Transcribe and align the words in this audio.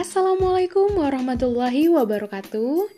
Assalamualaikum 0.00 0.96
warahmatullahi 0.96 1.92
wabarakatuh. 1.92 2.88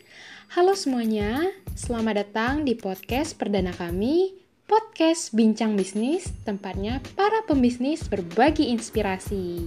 Halo 0.54 0.72
semuanya, 0.78 1.50
selamat 1.74 2.14
datang 2.22 2.62
di 2.62 2.78
podcast 2.78 3.34
perdana 3.34 3.74
kami, 3.74 4.38
podcast 4.70 5.34
Bincang 5.34 5.74
Bisnis, 5.74 6.30
tempatnya 6.46 7.02
para 7.18 7.42
pembisnis 7.42 8.06
berbagi 8.06 8.70
inspirasi. 8.70 9.66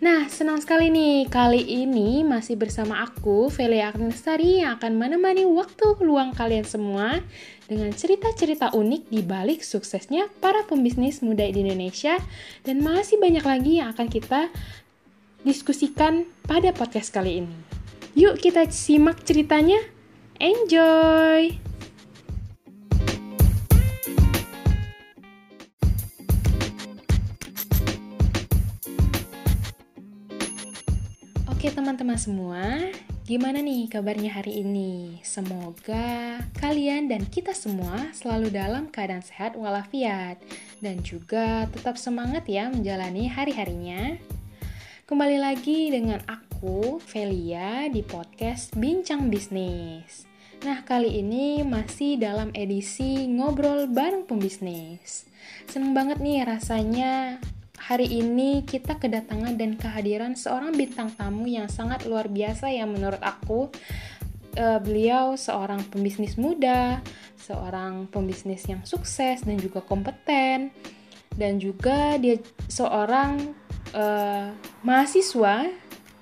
Nah, 0.00 0.32
senang 0.32 0.58
sekali 0.64 0.88
nih, 0.88 1.28
kali 1.28 1.60
ini 1.60 2.24
masih 2.24 2.56
bersama 2.56 3.04
aku, 3.04 3.52
Velia 3.52 3.92
Agnesari, 3.92 4.64
yang 4.64 4.80
akan 4.80 4.96
menemani 4.96 5.44
waktu 5.44 6.02
luang 6.02 6.32
kalian 6.32 6.64
semua 6.64 7.20
dengan 7.68 7.92
cerita-cerita 7.92 8.72
unik 8.72 9.12
di 9.12 9.20
balik 9.20 9.60
suksesnya 9.60 10.32
para 10.40 10.64
pembisnis 10.64 11.20
muda 11.20 11.44
di 11.44 11.60
Indonesia 11.60 12.16
dan 12.64 12.80
masih 12.80 13.20
banyak 13.20 13.44
lagi 13.44 13.72
yang 13.84 13.92
akan 13.92 14.08
kita 14.08 14.48
diskusikan 15.40 16.28
pada 16.44 16.68
podcast 16.76 17.08
kali 17.08 17.40
ini. 17.40 17.56
Yuk 18.12 18.36
kita 18.36 18.68
simak 18.68 19.24
ceritanya. 19.24 19.80
Enjoy! 20.40 21.56
Oke 31.60 31.68
teman-teman 31.76 32.16
semua, 32.16 32.88
gimana 33.28 33.60
nih 33.60 33.84
kabarnya 33.92 34.32
hari 34.32 34.64
ini? 34.64 35.20
Semoga 35.20 36.40
kalian 36.56 37.12
dan 37.12 37.28
kita 37.28 37.52
semua 37.52 38.08
selalu 38.16 38.48
dalam 38.48 38.88
keadaan 38.88 39.20
sehat 39.20 39.60
walafiat 39.60 40.40
dan 40.80 41.04
juga 41.04 41.68
tetap 41.68 42.00
semangat 42.00 42.48
ya 42.48 42.72
menjalani 42.72 43.28
hari-harinya. 43.28 44.16
Kembali 45.10 45.42
lagi 45.42 45.90
dengan 45.90 46.22
aku, 46.30 47.02
Velia, 47.02 47.90
di 47.90 47.98
podcast 47.98 48.70
Bincang 48.78 49.26
Bisnis. 49.26 50.22
Nah, 50.62 50.86
kali 50.86 51.18
ini 51.18 51.66
masih 51.66 52.14
dalam 52.14 52.54
edisi 52.54 53.26
ngobrol 53.26 53.90
bareng 53.90 54.22
pembisnis. 54.22 55.26
Seneng 55.66 55.98
banget 55.98 56.22
nih 56.22 56.46
rasanya 56.46 57.42
hari 57.74 58.06
ini 58.06 58.62
kita 58.62 59.02
kedatangan 59.02 59.58
dan 59.58 59.74
kehadiran 59.74 60.38
seorang 60.38 60.78
bintang 60.78 61.10
tamu 61.18 61.50
yang 61.50 61.66
sangat 61.66 62.06
luar 62.06 62.30
biasa 62.30 62.70
yang 62.70 62.94
menurut 62.94 63.18
aku 63.18 63.66
uh, 64.62 64.78
beliau 64.78 65.34
seorang 65.34 65.90
pembisnis 65.90 66.38
muda, 66.38 67.02
seorang 67.34 68.06
pembisnis 68.14 68.62
yang 68.70 68.86
sukses 68.86 69.42
dan 69.42 69.58
juga 69.58 69.82
kompeten 69.82 70.70
dan 71.38 71.62
juga 71.62 72.18
dia 72.18 72.38
seorang 72.66 73.54
uh, 73.94 74.50
mahasiswa 74.82 75.70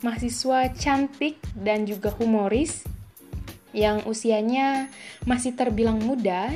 mahasiswa 0.04 0.70
cantik 0.78 1.40
dan 1.58 1.82
juga 1.88 2.14
humoris 2.14 2.86
yang 3.74 4.02
usianya 4.06 4.88
masih 5.26 5.52
terbilang 5.52 5.98
muda 6.00 6.50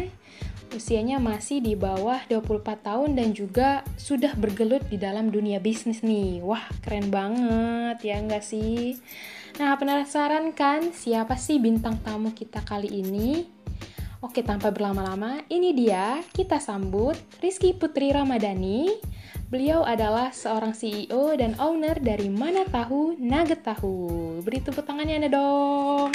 usianya 0.72 1.20
masih 1.20 1.60
di 1.60 1.76
bawah 1.76 2.24
24 2.26 2.64
tahun 2.80 3.10
dan 3.12 3.36
juga 3.36 3.84
sudah 4.00 4.32
bergelut 4.34 4.80
di 4.88 4.96
dalam 4.96 5.28
dunia 5.28 5.60
bisnis 5.60 6.00
nih. 6.00 6.40
Wah, 6.40 6.64
keren 6.80 7.12
banget 7.12 8.00
ya 8.00 8.16
enggak 8.18 8.40
sih? 8.40 8.96
Nah, 9.60 9.76
penasaran 9.76 10.56
kan 10.56 10.96
siapa 10.96 11.36
sih 11.36 11.60
bintang 11.60 12.00
tamu 12.00 12.32
kita 12.32 12.64
kali 12.64 12.88
ini? 12.88 13.44
Oke, 14.22 14.38
tanpa 14.46 14.70
berlama-lama, 14.70 15.42
ini 15.50 15.74
dia 15.74 16.22
kita 16.30 16.62
sambut 16.62 17.18
Rizky 17.42 17.74
Putri 17.74 18.14
Ramadhani. 18.14 18.86
Beliau 19.50 19.82
adalah 19.82 20.30
seorang 20.30 20.78
CEO 20.78 21.34
dan 21.34 21.58
owner 21.58 21.98
dari 21.98 22.30
Mana 22.30 22.62
Tahu 22.62 23.18
Nugget 23.18 23.66
Tahu. 23.66 24.38
Beri 24.46 24.62
tepuk 24.62 24.86
tangannya 24.86 25.26
Anda 25.26 25.30
dong. 25.34 26.14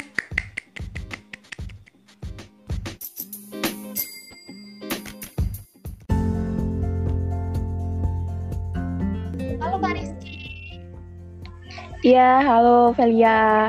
Iya, 12.00 12.40
halo 12.40 12.96
Velia. 12.96 13.68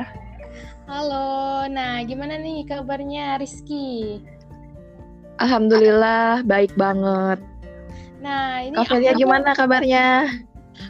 Halo, 0.89 1.69
nah 1.69 2.01
gimana 2.01 2.41
nih 2.41 2.65
kabarnya 2.65 3.37
Rizky? 3.37 4.17
Alhamdulillah 5.37 6.41
baik 6.41 6.73
banget. 6.73 7.37
Nah 8.25 8.65
ini 8.65 8.73
Kak 8.73 8.97
Velia 8.97 9.13
gimana 9.13 9.53
kabarnya? 9.53 10.25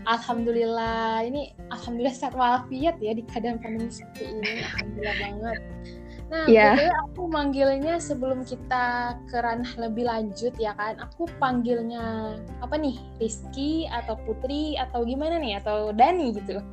Alhamdulillah, 0.08 1.28
ini 1.28 1.52
alhamdulillah 1.68 2.16
sehat 2.16 2.32
walafiat 2.32 2.96
ya 3.04 3.12
di 3.12 3.28
keadaan 3.28 3.60
pandemi 3.60 3.92
seperti 3.92 4.40
ini. 4.40 4.64
Alhamdulillah 4.64 5.16
banget. 5.20 5.60
Nah, 6.30 6.46
yeah. 6.48 6.78
aku 7.10 7.26
manggilnya 7.28 8.00
sebelum 8.00 8.48
kita 8.48 9.18
ke 9.28 9.36
ranah 9.36 9.74
lebih 9.82 10.08
lanjut 10.08 10.56
ya 10.62 10.78
kan, 10.80 10.96
aku 11.02 11.28
panggilnya 11.44 12.38
apa 12.64 12.80
nih, 12.80 12.96
Rizky 13.20 13.84
atau 13.92 14.16
Putri 14.24 14.80
atau 14.80 15.04
gimana 15.04 15.42
nih, 15.42 15.60
atau 15.60 15.92
Dani 15.92 16.38
gitu. 16.38 16.64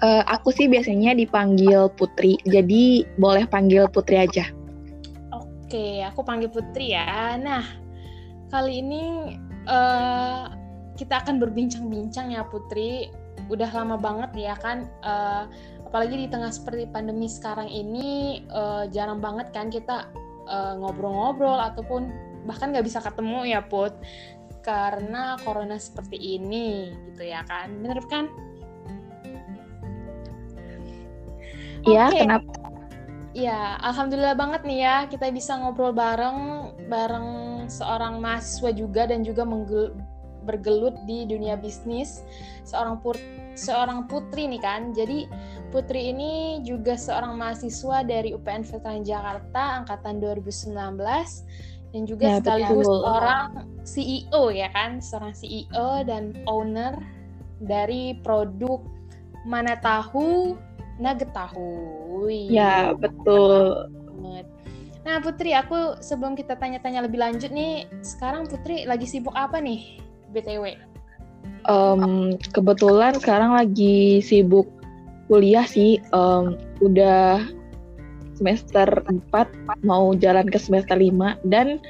Uh, 0.00 0.24
aku 0.24 0.48
sih 0.48 0.64
biasanya 0.64 1.12
dipanggil 1.12 1.92
Putri, 1.92 2.40
jadi 2.48 3.04
boleh 3.20 3.44
panggil 3.44 3.84
Putri 3.92 4.16
aja. 4.16 4.48
Oke, 5.36 6.00
aku 6.00 6.24
panggil 6.24 6.48
Putri 6.48 6.96
ya. 6.96 7.36
Nah, 7.36 7.60
kali 8.48 8.80
ini 8.80 9.36
uh, 9.68 10.48
kita 10.96 11.20
akan 11.20 11.36
berbincang-bincang 11.36 12.32
ya 12.32 12.48
Putri. 12.48 13.12
Udah 13.52 13.68
lama 13.76 14.00
banget 14.00 14.32
ya 14.40 14.56
kan, 14.56 14.88
uh, 15.04 15.44
apalagi 15.84 16.16
di 16.16 16.26
tengah 16.32 16.48
seperti 16.48 16.88
pandemi 16.88 17.28
sekarang 17.28 17.68
ini, 17.68 18.40
uh, 18.48 18.88
jarang 18.88 19.20
banget 19.20 19.52
kan 19.52 19.68
kita 19.68 20.08
ngobrol-ngobrol 20.50 21.60
uh, 21.60 21.70
ataupun 21.70 22.10
bahkan 22.48 22.72
nggak 22.72 22.88
bisa 22.88 22.98
ketemu 23.04 23.52
ya 23.52 23.60
Put, 23.62 23.94
karena 24.64 25.36
corona 25.44 25.76
seperti 25.76 26.40
ini 26.40 26.90
gitu 27.12 27.28
ya 27.30 27.44
kan, 27.44 27.68
bener 27.84 28.00
kan? 28.08 28.26
Iya, 31.86 32.04
okay. 32.10 32.20
kenapa? 32.26 32.50
Ya, 33.30 33.78
alhamdulillah 33.86 34.34
banget 34.34 34.66
nih 34.66 34.78
ya 34.82 34.96
kita 35.06 35.30
bisa 35.30 35.54
ngobrol 35.54 35.94
bareng 35.94 36.74
bareng 36.90 37.28
seorang 37.70 38.18
mahasiswa 38.18 38.74
juga 38.74 39.06
dan 39.06 39.22
juga 39.22 39.46
menggel, 39.46 39.94
bergelut 40.42 40.98
di 41.06 41.30
dunia 41.30 41.54
bisnis 41.54 42.26
seorang 42.66 42.98
put, 42.98 43.22
seorang 43.54 44.10
putri 44.10 44.50
nih 44.50 44.58
kan. 44.58 44.90
Jadi 44.90 45.30
Putri 45.70 46.10
ini 46.10 46.58
juga 46.66 46.98
seorang 46.98 47.38
mahasiswa 47.38 48.02
dari 48.02 48.34
UPN 48.34 48.66
Veteran 48.66 49.06
Jakarta 49.06 49.78
angkatan 49.78 50.18
2019 50.18 50.74
dan 51.94 52.02
juga 52.06 52.26
ya, 52.26 52.36
sekaligus 52.42 52.86
betul. 52.90 53.02
seorang 53.06 53.46
CEO 53.86 54.42
ya 54.50 54.68
kan, 54.74 54.98
seorang 54.98 55.30
CEO 55.30 56.02
dan 56.02 56.34
owner 56.50 56.98
dari 57.62 58.18
produk 58.18 58.82
Mana 59.46 59.78
Tahu 59.78 60.58
nugget 61.00 61.32
tahu. 61.32 62.28
Ya, 62.28 62.92
betul. 62.94 63.88
Nah, 65.00 65.16
Putri, 65.24 65.56
aku 65.56 65.96
sebelum 66.04 66.36
kita 66.36 66.60
tanya-tanya 66.60 67.08
lebih 67.08 67.24
lanjut 67.24 67.48
nih, 67.50 67.88
sekarang 68.04 68.44
Putri 68.44 68.84
lagi 68.84 69.08
sibuk 69.08 69.32
apa 69.32 69.56
nih, 69.56 69.96
BTW? 70.36 70.76
Um, 71.64 72.36
kebetulan 72.52 73.16
sekarang 73.16 73.56
lagi 73.56 74.20
sibuk 74.20 74.68
kuliah 75.32 75.64
sih, 75.64 76.04
um, 76.12 76.60
udah 76.84 77.40
semester 78.36 78.88
4 79.32 79.84
mau 79.84 80.12
jalan 80.16 80.48
ke 80.48 80.60
semester 80.60 80.96
5 81.00 81.40
dan 81.48 81.80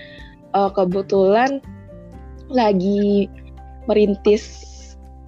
uh, 0.55 0.71
kebetulan 0.71 1.59
lagi 2.51 3.27
merintis 3.87 4.67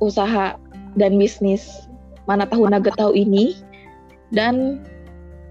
usaha 0.02 0.58
dan 0.98 1.14
bisnis 1.14 1.86
mana 2.26 2.46
tahu 2.46 2.66
nugget 2.66 2.94
tahu 2.98 3.14
ini 3.14 3.54
dan 4.32 4.80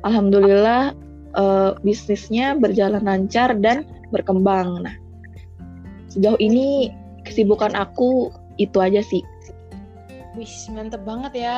alhamdulillah 0.04 0.98
uh, 1.38 1.78
bisnisnya 1.86 2.57
berjalan 2.57 3.06
lancar 3.06 3.54
dan 3.62 3.86
berkembang. 4.10 4.83
Nah, 4.83 4.95
sejauh 6.12 6.38
ini 6.42 6.92
kesibukan 7.24 7.78
aku 7.78 8.33
itu 8.57 8.78
aja 8.81 9.00
sih. 9.06 9.24
Wih, 10.36 10.56
mantep 10.74 11.06
banget 11.06 11.33
ya. 11.38 11.56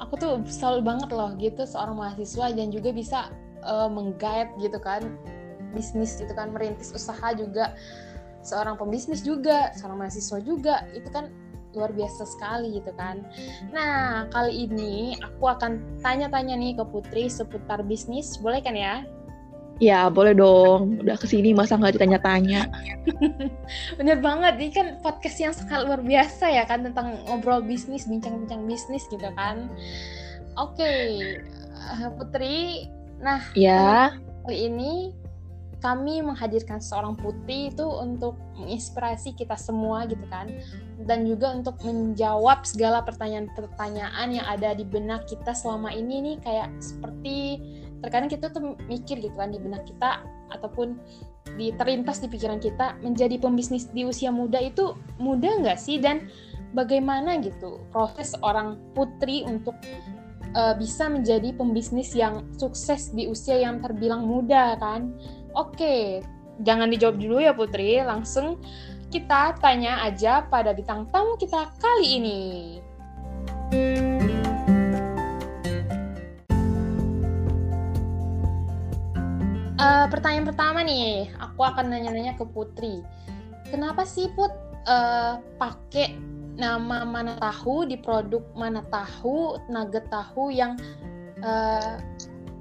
Aku 0.00 0.16
tuh 0.16 0.40
selalu 0.48 0.80
banget 0.84 1.10
loh 1.12 1.36
gitu 1.36 1.68
seorang 1.68 1.96
mahasiswa 2.00 2.52
dan 2.56 2.72
juga 2.72 2.88
bisa 2.92 3.28
uh, 3.64 3.88
menggait 3.88 4.48
gitu 4.56 4.80
kan 4.80 5.04
bisnis 5.76 6.18
gitu 6.18 6.32
kan 6.32 6.50
merintis 6.50 6.90
usaha 6.90 7.30
juga 7.36 7.76
seorang 8.40 8.74
pembisnis 8.80 9.20
juga 9.20 9.70
seorang 9.76 10.00
mahasiswa 10.02 10.40
juga 10.40 10.88
itu 10.96 11.06
kan 11.12 11.28
luar 11.74 11.90
biasa 11.94 12.26
sekali 12.26 12.78
gitu 12.78 12.90
kan. 12.98 13.22
Nah, 13.70 14.26
kali 14.34 14.66
ini 14.66 15.14
aku 15.22 15.50
akan 15.50 16.02
tanya-tanya 16.02 16.58
nih 16.58 16.74
ke 16.74 16.84
Putri 16.86 17.30
seputar 17.30 17.86
bisnis, 17.86 18.38
boleh 18.38 18.58
kan 18.62 18.74
ya? 18.74 19.06
Ya, 19.80 20.12
boleh 20.12 20.36
dong. 20.36 21.00
Udah 21.00 21.16
ke 21.16 21.24
sini 21.24 21.56
masa 21.56 21.80
nggak 21.80 21.96
ditanya-tanya. 21.96 22.68
Bener 23.98 24.20
banget, 24.20 24.60
ini 24.60 24.70
kan 24.76 24.86
podcast 25.00 25.40
yang 25.40 25.56
sangat 25.56 25.88
luar 25.88 26.04
biasa 26.04 26.52
ya 26.52 26.68
kan 26.68 26.84
tentang 26.84 27.16
ngobrol 27.24 27.64
bisnis, 27.64 28.04
bincang-bincang 28.04 28.68
bisnis 28.68 29.08
gitu 29.08 29.24
kan. 29.32 29.72
Oke, 30.60 30.84
okay. 30.84 32.10
Putri. 32.20 32.92
Nah, 33.24 33.40
ya. 33.56 34.12
Kali 34.44 34.68
ini 34.68 35.16
kami 35.80 36.20
menghadirkan 36.20 36.78
seorang 36.78 37.16
putri 37.16 37.72
itu 37.72 37.84
untuk 37.84 38.36
menginspirasi 38.60 39.32
kita 39.32 39.56
semua 39.56 40.04
gitu 40.04 40.22
kan. 40.28 40.52
Dan 41.00 41.24
juga 41.24 41.56
untuk 41.56 41.80
menjawab 41.80 42.68
segala 42.68 43.00
pertanyaan-pertanyaan 43.00 44.28
yang 44.36 44.46
ada 44.46 44.76
di 44.76 44.84
benak 44.84 45.24
kita 45.24 45.56
selama 45.56 45.90
ini 45.90 46.20
nih. 46.20 46.36
Kayak 46.44 46.68
seperti 46.78 47.36
terkadang 48.04 48.30
kita 48.32 48.52
tuh 48.52 48.76
mikir 48.88 49.20
gitu 49.20 49.32
kan 49.36 49.52
di 49.52 49.60
benak 49.60 49.88
kita 49.88 50.24
ataupun 50.52 51.00
di 51.56 51.72
terlintas 51.76 52.20
di 52.20 52.28
pikiran 52.28 52.60
kita 52.60 53.00
menjadi 53.00 53.36
pembisnis 53.40 53.88
di 53.90 54.04
usia 54.04 54.28
muda 54.28 54.60
itu 54.60 54.92
mudah 55.16 55.64
nggak 55.64 55.80
sih? 55.80 55.96
Dan 55.96 56.28
bagaimana 56.76 57.40
gitu 57.40 57.80
proses 57.90 58.36
orang 58.44 58.78
putri 58.92 59.42
untuk 59.48 59.74
uh, 60.54 60.74
bisa 60.78 61.10
menjadi 61.10 61.54
pembisnis 61.54 62.14
yang 62.14 62.46
sukses 62.58 63.10
di 63.14 63.26
usia 63.26 63.58
yang 63.58 63.82
terbilang 63.82 64.26
muda 64.26 64.78
kan 64.78 65.14
Oke, 65.58 66.22
jangan 66.62 66.86
dijawab 66.86 67.18
dulu 67.18 67.42
ya 67.42 67.50
Putri, 67.50 67.98
langsung 68.06 68.62
kita 69.10 69.58
tanya 69.58 70.06
aja 70.06 70.46
pada 70.46 70.70
bintang 70.70 71.10
tamu 71.10 71.34
kita 71.34 71.74
kali 71.82 72.06
ini. 72.22 72.40
Uh, 79.80 80.06
pertanyaan 80.12 80.46
pertama 80.46 80.84
nih, 80.86 81.32
aku 81.40 81.66
akan 81.66 81.90
nanya-nanya 81.90 82.38
ke 82.38 82.46
Putri. 82.46 83.02
Kenapa 83.72 84.06
sih 84.06 84.30
Put 84.38 84.54
uh, 84.86 85.42
pakai 85.58 86.14
nama 86.54 87.02
mana 87.08 87.40
tahu 87.40 87.88
di 87.88 87.96
produk 87.96 88.44
mana 88.52 88.84
tahu 88.92 89.56
nugget 89.72 90.04
tahu 90.12 90.52
yang 90.52 90.76
uh, 91.40 91.96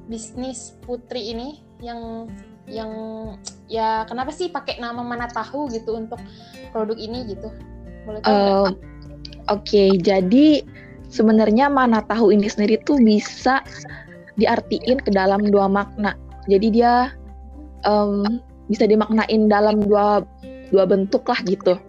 bisnis 0.08 0.80
Putri 0.82 1.36
ini 1.36 1.60
yang 1.84 2.32
yang 2.70 2.92
ya 3.66 4.06
kenapa 4.06 4.30
sih 4.30 4.54
pakai 4.54 4.78
nama 4.78 5.02
mana 5.02 5.26
tahu 5.30 5.70
gitu 5.74 5.98
untuk 5.98 6.22
produk 6.70 6.96
ini 6.96 7.34
gitu 7.34 7.50
boleh 8.06 8.22
tahu 8.22 8.34
uh, 8.34 8.70
Oke, 9.50 9.66
okay, 9.74 9.90
jadi 9.98 10.62
sebenarnya 11.10 11.74
mana 11.74 12.06
tahu 12.06 12.30
ini 12.30 12.46
sendiri 12.46 12.78
tuh 12.86 13.02
bisa 13.02 13.66
diartiin 14.38 15.02
ke 15.02 15.10
dalam 15.10 15.42
dua 15.50 15.66
makna. 15.66 16.14
Jadi 16.46 16.70
dia 16.70 17.10
um, 17.82 18.46
bisa 18.70 18.86
dimaknain 18.86 19.50
dalam 19.50 19.82
dua 19.82 20.22
dua 20.70 20.86
bentuk 20.86 21.26
lah 21.26 21.42
gitu. 21.50 21.82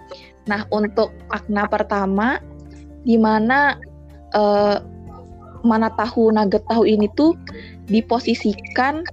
Nah 0.49 0.65
untuk 0.73 1.13
makna 1.29 1.69
pertama, 1.69 2.41
di 3.05 3.21
mana 3.21 3.77
uh, 4.33 4.81
mana 5.61 5.93
tahu 6.01 6.33
nugget 6.33 6.65
tahu 6.65 6.89
ini 6.89 7.05
tuh 7.13 7.37
diposisikan 7.93 9.05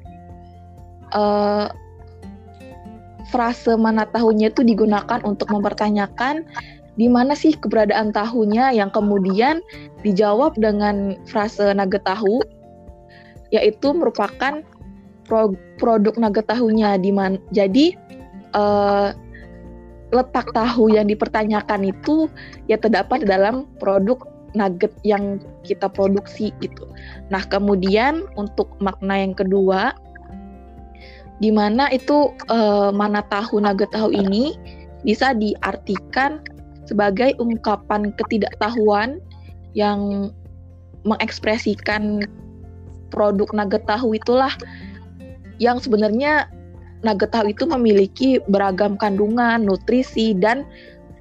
uh, 1.14 1.72
frase 3.28 3.76
mana 3.76 4.08
tahunya 4.08 4.52
itu 4.52 4.64
digunakan 4.64 5.20
untuk 5.28 5.52
mempertanyakan 5.52 6.48
di 6.98 7.06
mana 7.06 7.38
sih 7.38 7.54
keberadaan 7.54 8.10
tahunya 8.10 8.74
yang 8.74 8.90
kemudian 8.90 9.62
dijawab 10.02 10.58
dengan 10.58 11.20
frase 11.30 11.70
nugget 11.78 12.02
tahu 12.08 12.42
yaitu 13.54 13.94
merupakan 13.94 14.66
pro 15.28 15.54
produk 15.78 16.16
nugget 16.18 16.50
tahunya 16.50 16.98
di 16.98 17.12
mana 17.14 17.38
jadi 17.54 17.94
uh, 18.58 19.14
letak 20.16 20.56
tahu 20.56 20.88
yang 20.88 21.12
dipertanyakan 21.12 21.92
itu 21.92 22.32
ya 22.72 22.80
terdapat 22.80 23.28
dalam 23.28 23.68
produk 23.78 24.24
nugget 24.56 24.96
yang 25.04 25.44
kita 25.68 25.92
produksi 25.92 26.56
gitu. 26.64 26.88
Nah, 27.28 27.44
kemudian 27.46 28.24
untuk 28.40 28.72
makna 28.80 29.20
yang 29.20 29.36
kedua 29.36 29.92
di 31.38 31.54
mana 31.54 31.90
itu 31.94 32.34
uh, 32.50 32.90
mana 32.90 33.22
tahu 33.30 33.62
naga 33.62 33.86
tahu 33.94 34.10
ini 34.10 34.58
bisa 35.06 35.38
diartikan 35.38 36.42
sebagai 36.90 37.38
ungkapan 37.38 38.10
ketidaktahuan 38.18 39.22
yang 39.78 40.32
mengekspresikan 41.06 42.26
produk 43.14 43.48
naga 43.54 43.80
tahu 43.86 44.18
itulah 44.18 44.52
yang 45.62 45.78
sebenarnya 45.78 46.50
naga 47.06 47.30
tahu 47.30 47.54
itu 47.54 47.70
memiliki 47.70 48.42
beragam 48.50 48.98
kandungan, 48.98 49.62
nutrisi 49.62 50.34
dan 50.34 50.66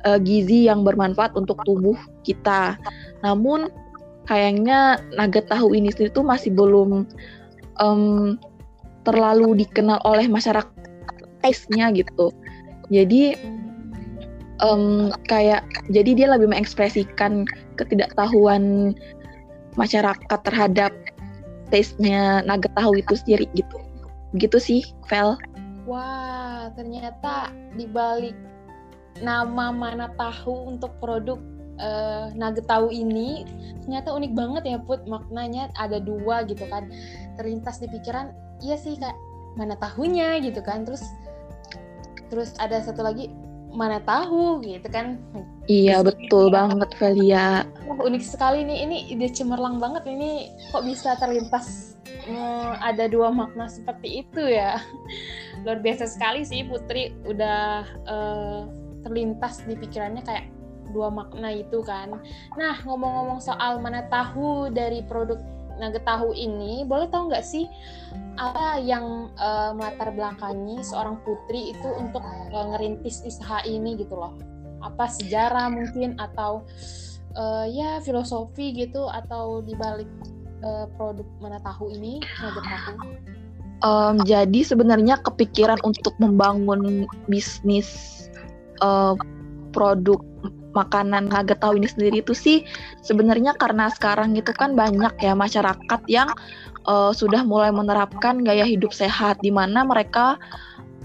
uh, 0.09 0.17
gizi 0.17 0.69
yang 0.69 0.83
bermanfaat 0.83 1.37
untuk 1.37 1.61
tubuh 1.69 1.97
kita. 2.25 2.81
Namun 3.21 3.69
kayaknya 4.25 5.01
naga 5.15 5.45
tahu 5.45 5.77
ini 5.77 5.93
tuh 5.93 6.25
masih 6.25 6.53
belum 6.57 7.05
um, 7.79 8.41
terlalu 9.07 9.63
dikenal 9.63 10.03
oleh 10.03 10.27
masyarakat 10.27 10.67
taste-nya 11.41 11.95
gitu. 11.95 12.35
Jadi 12.91 13.39
um, 14.59 15.15
kayak 15.31 15.63
jadi 15.95 16.11
dia 16.19 16.27
lebih 16.35 16.51
mengekspresikan 16.51 17.47
ketidaktahuan 17.79 18.93
masyarakat 19.79 20.41
terhadap 20.43 20.91
taste-nya 21.71 22.43
nugget 22.43 22.75
tahu 22.75 22.99
itu 22.99 23.15
sendiri 23.15 23.47
gitu. 23.55 23.79
Begitu 24.35 24.59
sih, 24.59 24.83
Vel. 25.07 25.39
Wah, 25.87 26.69
ternyata 26.75 27.55
dibalik 27.79 28.35
nama 29.23 29.73
mana 29.73 30.13
tahu 30.19 30.77
untuk 30.77 30.93
produk 31.01 31.39
uh, 31.81 32.33
nugget 32.37 32.67
tahu 32.69 32.93
ini 32.93 33.45
ternyata 33.85 34.13
unik 34.13 34.33
banget 34.37 34.63
ya 34.67 34.79
Put 34.83 35.05
maknanya 35.09 35.73
ada 35.81 36.01
dua 36.03 36.45
gitu 36.45 36.65
kan 36.69 36.91
terlintas 37.41 37.81
di 37.81 37.89
pikiran 37.89 38.33
iya 38.63 38.77
sih 38.77 38.97
kak. 38.97 39.15
Mana 39.57 39.77
tahunya 39.77 40.41
gitu 40.45 40.61
kan. 40.61 40.85
Terus 40.85 41.05
terus 42.29 42.53
ada 42.59 42.83
satu 42.83 43.07
lagi 43.07 43.31
mana 43.77 44.01
tahu 44.01 44.65
gitu 44.65 44.89
kan. 44.89 45.21
Iya 45.69 46.01
terus 46.01 46.17
betul 46.17 46.49
ya. 46.49 46.53
banget 46.57 46.91
Velia 46.97 47.49
oh, 47.93 48.09
unik 48.09 48.25
sekali 48.25 48.65
nih. 48.65 48.79
Ini 48.89 48.97
ide 49.13 49.29
cemerlang 49.31 49.77
banget 49.77 50.09
ini 50.09 50.49
kok 50.73 50.83
bisa 50.89 51.15
terlintas 51.21 51.99
hmm, 52.25 52.81
ada 52.81 53.05
dua 53.07 53.29
makna 53.29 53.69
seperti 53.69 54.25
itu 54.25 54.43
ya. 54.43 54.81
Luar 55.63 55.85
biasa 55.85 56.09
sekali 56.09 56.43
sih 56.43 56.65
Putri. 56.65 57.13
Udah 57.29 57.85
uh, 58.09 58.61
terlintas 59.05 59.63
di 59.69 59.77
pikirannya 59.77 60.25
kayak 60.25 60.49
dua 60.97 61.13
makna 61.13 61.53
itu 61.53 61.85
kan. 61.85 62.17
Nah 62.57 62.81
ngomong-ngomong 62.87 63.45
soal 63.45 63.79
mana 63.85 64.09
tahu 64.09 64.73
dari 64.73 65.05
produk 65.05 65.37
nugget 65.77 66.05
tahu 66.09 66.33
ini 66.33 66.83
boleh 66.85 67.09
tahu 67.13 67.29
nggak 67.29 67.45
sih 67.45 67.69
apa 68.37 68.81
yang 68.81 69.33
uh, 69.41 69.73
melatar 69.77 70.13
belakangi 70.13 70.81
seorang 70.85 71.21
putri 71.25 71.73
itu 71.73 71.89
untuk 71.97 72.25
uh, 72.53 72.67
ngerintis 72.75 73.25
usaha 73.25 73.65
ini 73.65 73.97
gitu 73.97 74.17
loh? 74.17 74.37
Apa 74.85 75.09
sejarah 75.09 75.73
mungkin 75.73 76.17
atau 76.21 76.65
uh, 77.37 77.65
ya 77.69 78.01
filosofi 78.01 78.73
gitu 78.73 79.09
atau 79.09 79.61
dibalik 79.65 80.09
uh, 80.65 80.89
produk 80.97 81.29
mana 81.41 81.61
tahu 81.61 81.93
ini 81.93 82.21
nugget 82.41 82.65
tahu 82.65 82.97
um, 83.85 84.17
jadi 84.25 84.61
sebenarnya 84.65 85.21
kepikiran 85.21 85.81
untuk 85.85 86.17
membangun 86.17 87.05
bisnis 87.29 88.29
uh, 88.81 89.17
produk 89.75 90.21
makanan 90.77 91.33
nugget 91.33 91.59
tahu 91.65 91.81
ini 91.81 91.89
sendiri 91.89 92.21
itu 92.21 92.37
sih 92.37 92.69
sebenarnya 93.01 93.57
karena 93.57 93.89
sekarang 93.89 94.37
itu 94.37 94.53
kan 94.53 94.77
banyak 94.77 95.17
ya 95.25 95.33
masyarakat 95.33 96.01
yang 96.13 96.29
uh, 96.85 97.17
sudah 97.17 97.41
mulai 97.43 97.73
menerapkan 97.73 98.45
gaya 98.45 98.69
hidup 98.69 98.93
sehat 98.93 99.41
di 99.41 99.49
mana 99.49 99.83
mereka 99.89 100.37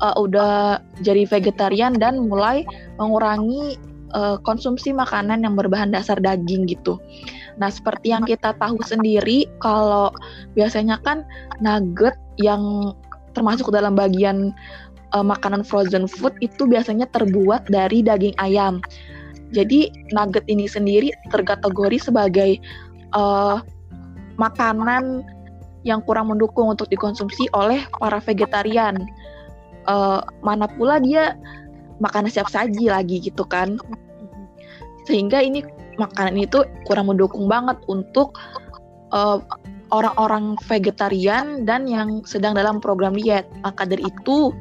uh, 0.03 0.15
udah 0.19 0.83
jadi 0.99 1.23
vegetarian 1.23 1.95
dan 1.95 2.27
mulai 2.27 2.67
mengurangi 2.99 3.79
uh, 4.11 4.37
konsumsi 4.43 4.91
makanan 4.91 5.47
yang 5.47 5.55
berbahan 5.55 5.93
dasar 5.93 6.19
daging 6.19 6.67
gitu. 6.67 6.99
Nah, 7.59 7.67
seperti 7.67 8.11
yang 8.11 8.23
kita 8.23 8.55
tahu 8.57 8.79
sendiri 8.83 9.47
kalau 9.59 10.11
biasanya 10.55 10.99
kan 11.03 11.23
nugget 11.59 12.15
yang 12.39 12.95
termasuk 13.31 13.71
dalam 13.71 13.95
bagian 13.95 14.51
uh, 15.15 15.23
makanan 15.23 15.63
frozen 15.63 16.07
food 16.07 16.35
itu 16.39 16.67
biasanya 16.67 17.07
terbuat 17.11 17.67
dari 17.67 18.03
daging 18.03 18.35
ayam. 18.39 18.79
Jadi 19.51 19.91
nugget 20.15 20.47
ini 20.47 20.65
sendiri 20.65 21.11
terkategori 21.31 21.97
sebagai 21.99 22.57
uh, 23.11 23.59
makanan 24.39 25.23
yang 25.83 25.99
kurang 26.05 26.29
mendukung 26.31 26.71
untuk 26.71 26.87
dikonsumsi 26.87 27.51
oleh 27.51 27.83
para 27.99 28.21
vegetarian. 28.23 29.01
Uh, 29.89 30.21
mana 30.45 30.69
pula 30.69 31.01
dia 31.01 31.33
makanan 31.99 32.29
siap 32.29 32.47
saji 32.47 32.87
lagi 32.87 33.19
gitu 33.21 33.43
kan. 33.43 33.75
Sehingga 35.09 35.41
ini 35.41 35.65
makanan 35.97 36.37
itu 36.37 36.63
kurang 36.85 37.09
mendukung 37.11 37.49
banget 37.49 37.75
untuk 37.89 38.37
uh, 39.11 39.41
orang-orang 39.91 40.55
vegetarian 40.65 41.67
dan 41.67 41.85
yang 41.89 42.23
sedang 42.23 42.55
dalam 42.55 42.79
program 42.79 43.17
diet. 43.17 43.49
Maka 43.65 43.83
dari 43.83 44.07
itu 44.07 44.53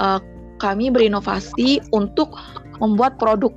uh, 0.00 0.18
kami 0.58 0.90
berinovasi 0.90 1.82
untuk 1.94 2.34
membuat 2.82 3.20
produk 3.20 3.52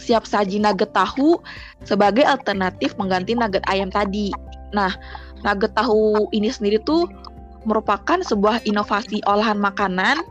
siap 0.00 0.24
saji 0.24 0.56
nugget 0.56 0.96
tahu 0.96 1.36
sebagai 1.84 2.24
alternatif 2.24 2.96
mengganti 2.96 3.36
nugget 3.36 3.60
ayam 3.68 3.92
tadi. 3.92 4.32
Nah, 4.72 4.96
nugget 5.44 5.76
tahu 5.76 6.26
ini 6.32 6.48
sendiri 6.48 6.80
tuh 6.88 7.04
merupakan 7.68 8.24
sebuah 8.24 8.64
inovasi 8.64 9.20
olahan 9.28 9.60
makanan 9.60 10.24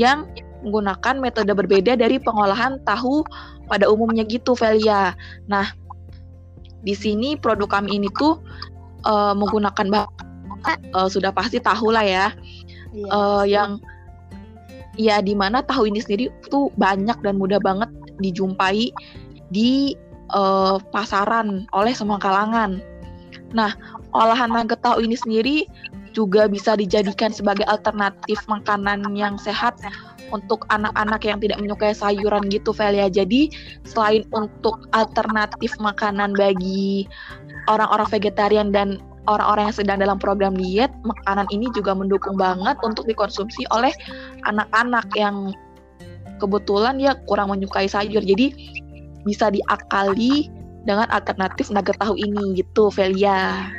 yang 0.00 0.24
menggunakan 0.64 1.20
metode 1.20 1.52
berbeda 1.52 1.92
dari 2.00 2.16
pengolahan 2.16 2.80
tahu 2.88 3.20
pada 3.68 3.84
umumnya 3.92 4.24
gitu, 4.24 4.56
Velia. 4.56 5.12
Nah, 5.44 5.68
di 6.80 6.96
sini 6.96 7.36
produk 7.36 7.68
kami 7.68 8.00
ini 8.00 8.08
tuh 8.16 8.40
uh, 9.04 9.36
menggunakan 9.36 9.86
bahan 9.92 10.78
uh, 10.96 11.08
sudah 11.08 11.32
pasti 11.36 11.60
tahu 11.60 11.92
lah 11.92 12.04
ya, 12.04 12.26
iya, 12.96 13.08
uh, 13.12 13.44
yang 13.44 13.80
ya 14.96 15.18
di 15.20 15.34
mana 15.34 15.60
tahu 15.60 15.90
ini 15.90 16.00
sendiri 16.00 16.30
tuh 16.48 16.70
banyak 16.78 17.18
dan 17.20 17.36
mudah 17.36 17.58
banget 17.60 17.90
dijumpai 18.22 18.90
di 19.50 19.94
uh, 20.34 20.78
pasaran 20.92 21.66
oleh 21.74 21.92
semua 21.94 22.18
kalangan. 22.18 22.82
Nah, 23.54 23.74
olahan 24.14 24.50
nugget 24.50 24.82
tahu 24.82 25.02
ini 25.02 25.14
sendiri 25.14 25.56
juga 26.14 26.46
bisa 26.46 26.78
dijadikan 26.78 27.34
sebagai 27.34 27.66
alternatif 27.66 28.38
makanan 28.46 29.02
yang 29.18 29.34
sehat 29.34 29.74
untuk 30.30 30.66
anak-anak 30.70 31.22
yang 31.26 31.38
tidak 31.42 31.58
menyukai 31.62 31.94
sayuran 31.94 32.46
gitu 32.48 32.70
Velia. 32.70 33.10
Jadi 33.10 33.50
selain 33.86 34.22
untuk 34.34 34.86
alternatif 34.94 35.74
makanan 35.82 36.34
bagi 36.38 37.06
orang-orang 37.66 38.08
vegetarian 38.08 38.70
dan 38.70 39.02
orang-orang 39.26 39.72
yang 39.72 39.78
sedang 39.78 39.98
dalam 40.00 40.18
program 40.20 40.54
diet, 40.54 40.92
makanan 41.02 41.48
ini 41.50 41.68
juga 41.72 41.96
mendukung 41.96 42.36
banget 42.38 42.76
untuk 42.86 43.04
dikonsumsi 43.08 43.64
oleh 43.72 43.92
anak-anak 44.46 45.08
yang 45.16 45.52
kebetulan 46.44 47.00
ya 47.00 47.16
kurang 47.24 47.48
menyukai 47.48 47.88
sayur. 47.88 48.20
Jadi 48.20 48.52
bisa 49.24 49.48
diakali 49.48 50.52
dengan 50.84 51.08
alternatif 51.08 51.72
nugget 51.72 51.96
tahu 51.96 52.14
ini 52.20 52.60
gitu 52.60 52.92
Velia. 52.92 53.72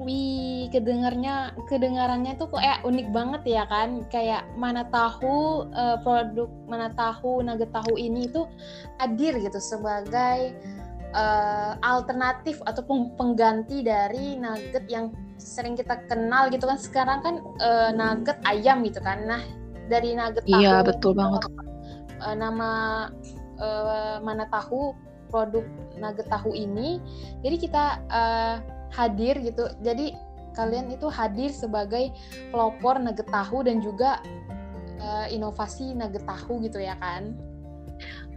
Wih, 0.00 0.72
kedengarnya 0.72 1.52
kedengarannya 1.68 2.34
tuh 2.40 2.50
kayak 2.50 2.82
unik 2.82 3.08
banget 3.14 3.42
ya 3.46 3.64
kan? 3.70 4.02
Kayak 4.10 4.48
mana 4.58 4.88
tahu 4.90 5.68
uh, 5.70 6.00
produk 6.02 6.50
mana 6.66 6.90
tahu 6.96 7.44
nugget 7.44 7.70
tahu 7.70 7.94
ini 8.00 8.26
tuh 8.32 8.50
hadir 8.98 9.36
gitu 9.38 9.60
sebagai 9.60 10.56
uh, 11.12 11.76
alternatif 11.84 12.58
ataupun 12.64 13.14
pengganti 13.14 13.84
dari 13.84 14.40
nugget 14.40 14.88
yang 14.88 15.12
sering 15.36 15.76
kita 15.76 16.00
kenal 16.08 16.48
gitu 16.48 16.64
kan. 16.64 16.80
Sekarang 16.80 17.18
kan 17.20 17.34
uh, 17.60 17.92
nugget 17.92 18.40
ayam 18.48 18.80
gitu 18.82 19.04
kan. 19.04 19.20
Nah, 19.28 19.44
dari 19.92 20.16
nugget 20.16 20.48
tahu 20.48 20.64
Iya, 20.64 20.80
betul 20.80 21.12
banget. 21.12 21.44
Uh, 22.20 22.36
nama 22.36 22.70
uh, 23.60 24.16
mana 24.20 24.44
tahu 24.52 24.92
produk 25.30 25.64
nugget 25.96 26.26
tahu 26.28 26.52
ini. 26.52 26.98
Jadi 27.40 27.56
kita 27.56 28.02
uh, 28.10 28.56
hadir 28.92 29.38
gitu. 29.40 29.70
Jadi 29.80 30.12
kalian 30.58 30.90
itu 30.90 31.06
hadir 31.06 31.54
sebagai 31.54 32.10
pelopor 32.50 32.98
nugget 32.98 33.30
tahu 33.30 33.62
dan 33.62 33.78
juga 33.78 34.18
uh, 34.98 35.26
inovasi 35.30 35.94
nugget 35.94 36.26
tahu 36.26 36.60
gitu 36.66 36.82
ya 36.82 36.98
kan? 36.98 37.38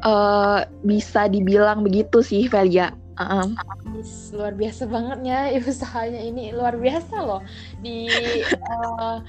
Uh, 0.03 0.67
bisa 0.83 1.31
dibilang 1.31 1.81
begitu 1.81 2.21
sih 2.21 2.45
Velia. 2.47 2.93
Um. 3.13 3.53
luar 4.33 4.57
biasa 4.57 4.89
bangetnya 4.89 5.53
usahanya 5.69 6.17
ini 6.17 6.49
luar 6.49 6.73
biasa 6.73 7.13
loh 7.21 7.45
di 7.85 8.09
uh, 8.57 9.21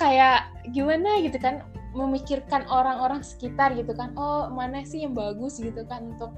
kayak 0.00 0.48
gimana 0.72 1.20
gitu 1.20 1.36
kan 1.36 1.60
memikirkan 1.96 2.68
orang-orang 2.68 3.24
sekitar 3.24 3.72
gitu 3.72 3.96
kan 3.96 4.12
oh 4.14 4.52
mana 4.52 4.84
sih 4.84 5.04
yang 5.04 5.16
bagus? 5.16 5.56
gitu 5.56 5.84
kan 5.88 6.14
untuk 6.16 6.32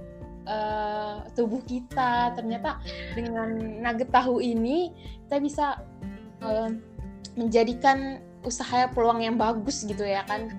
uh, 0.46 1.26
tubuh 1.34 1.60
kita. 1.66 2.34
Ternyata 2.38 2.78
dengan 3.18 3.58
nugget 3.82 4.10
tahu 4.14 4.38
ini 4.38 4.94
kita 5.26 5.36
bisa 5.42 5.66
uh, 6.44 6.70
menjadikan 7.34 8.22
usaha 8.46 8.88
peluang 8.90 9.20
yang 9.20 9.36
bagus 9.36 9.82
gitu 9.84 10.06
ya 10.06 10.24
kan. 10.26 10.54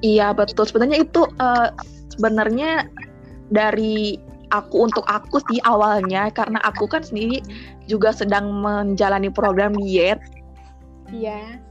Iya 0.00 0.32
betul. 0.32 0.66
Sebenarnya 0.66 1.04
itu 1.04 1.26
uh, 1.38 1.70
sebenarnya 2.14 2.86
dari 3.52 4.18
aku 4.48 4.88
untuk 4.88 5.04
aku 5.04 5.44
sih 5.52 5.60
awalnya 5.68 6.32
karena 6.32 6.56
aku 6.64 6.88
kan 6.88 7.04
sendiri 7.04 7.44
juga 7.84 8.14
sedang 8.16 8.48
menjalani 8.50 9.28
program 9.28 9.76
diet. 9.76 10.18
Iya 11.08 11.67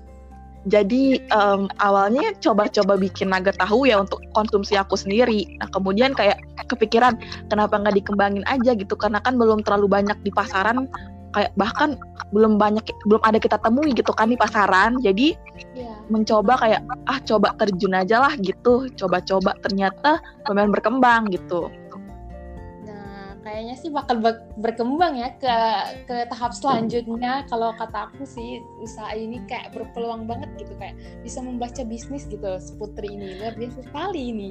jadi 0.67 1.23
um, 1.31 1.71
awalnya 1.79 2.35
coba-coba 2.43 2.99
bikin 2.99 3.31
naga 3.31 3.55
tahu 3.55 3.87
ya 3.87 4.03
untuk 4.03 4.19
konsumsi 4.35 4.75
aku 4.75 4.99
sendiri. 4.99 5.47
Nah 5.63 5.71
kemudian 5.71 6.11
kayak 6.11 6.43
kepikiran 6.67 7.15
kenapa 7.47 7.79
nggak 7.79 7.95
dikembangin 8.03 8.43
aja 8.51 8.75
gitu 8.75 8.99
karena 8.99 9.23
kan 9.23 9.39
belum 9.39 9.63
terlalu 9.63 9.87
banyak 9.87 10.19
di 10.27 10.31
pasaran 10.35 10.91
kayak 11.31 11.51
bahkan 11.55 11.95
belum 12.35 12.59
banyak 12.59 12.83
belum 13.07 13.23
ada 13.23 13.39
kita 13.39 13.55
temui 13.63 13.95
gitu 13.95 14.11
kan 14.11 14.27
di 14.27 14.35
pasaran. 14.35 14.99
Jadi 14.99 15.39
yeah. 15.73 15.95
mencoba 16.11 16.59
kayak 16.59 16.81
ah 17.07 17.19
coba 17.23 17.55
terjun 17.55 17.95
aja 17.95 18.19
lah 18.19 18.35
gitu. 18.35 18.91
Coba-coba 18.99 19.55
ternyata 19.63 20.19
lumayan 20.51 20.75
berkembang 20.75 21.31
gitu 21.31 21.71
kayaknya 23.47 23.75
sih 23.79 23.87
bakal 23.87 24.19
berkembang 24.59 25.15
ya 25.15 25.31
ke 25.39 25.55
ke 26.03 26.27
tahap 26.27 26.51
selanjutnya. 26.51 27.47
Kalau 27.47 27.71
kata 27.79 28.11
aku 28.11 28.27
sih 28.27 28.59
usaha 28.83 29.15
ini 29.15 29.39
kayak 29.47 29.71
berpeluang 29.71 30.27
banget 30.27 30.51
gitu 30.59 30.75
kayak 30.75 30.99
bisa 31.23 31.39
membaca 31.39 31.79
bisnis 31.87 32.27
gitu 32.27 32.59
seputri 32.59 33.15
ini. 33.15 33.39
Luar 33.39 33.55
biasa 33.55 33.87
sekali 33.87 34.21
ini. 34.35 34.49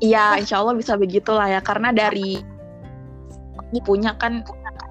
Iya 0.00 0.40
insya 0.40 0.64
Allah 0.64 0.72
bisa 0.72 0.96
begitulah 0.96 1.52
ya. 1.52 1.60
Karena 1.60 1.92
dari 1.92 2.40
punya 3.84 4.16
kan 4.16 4.40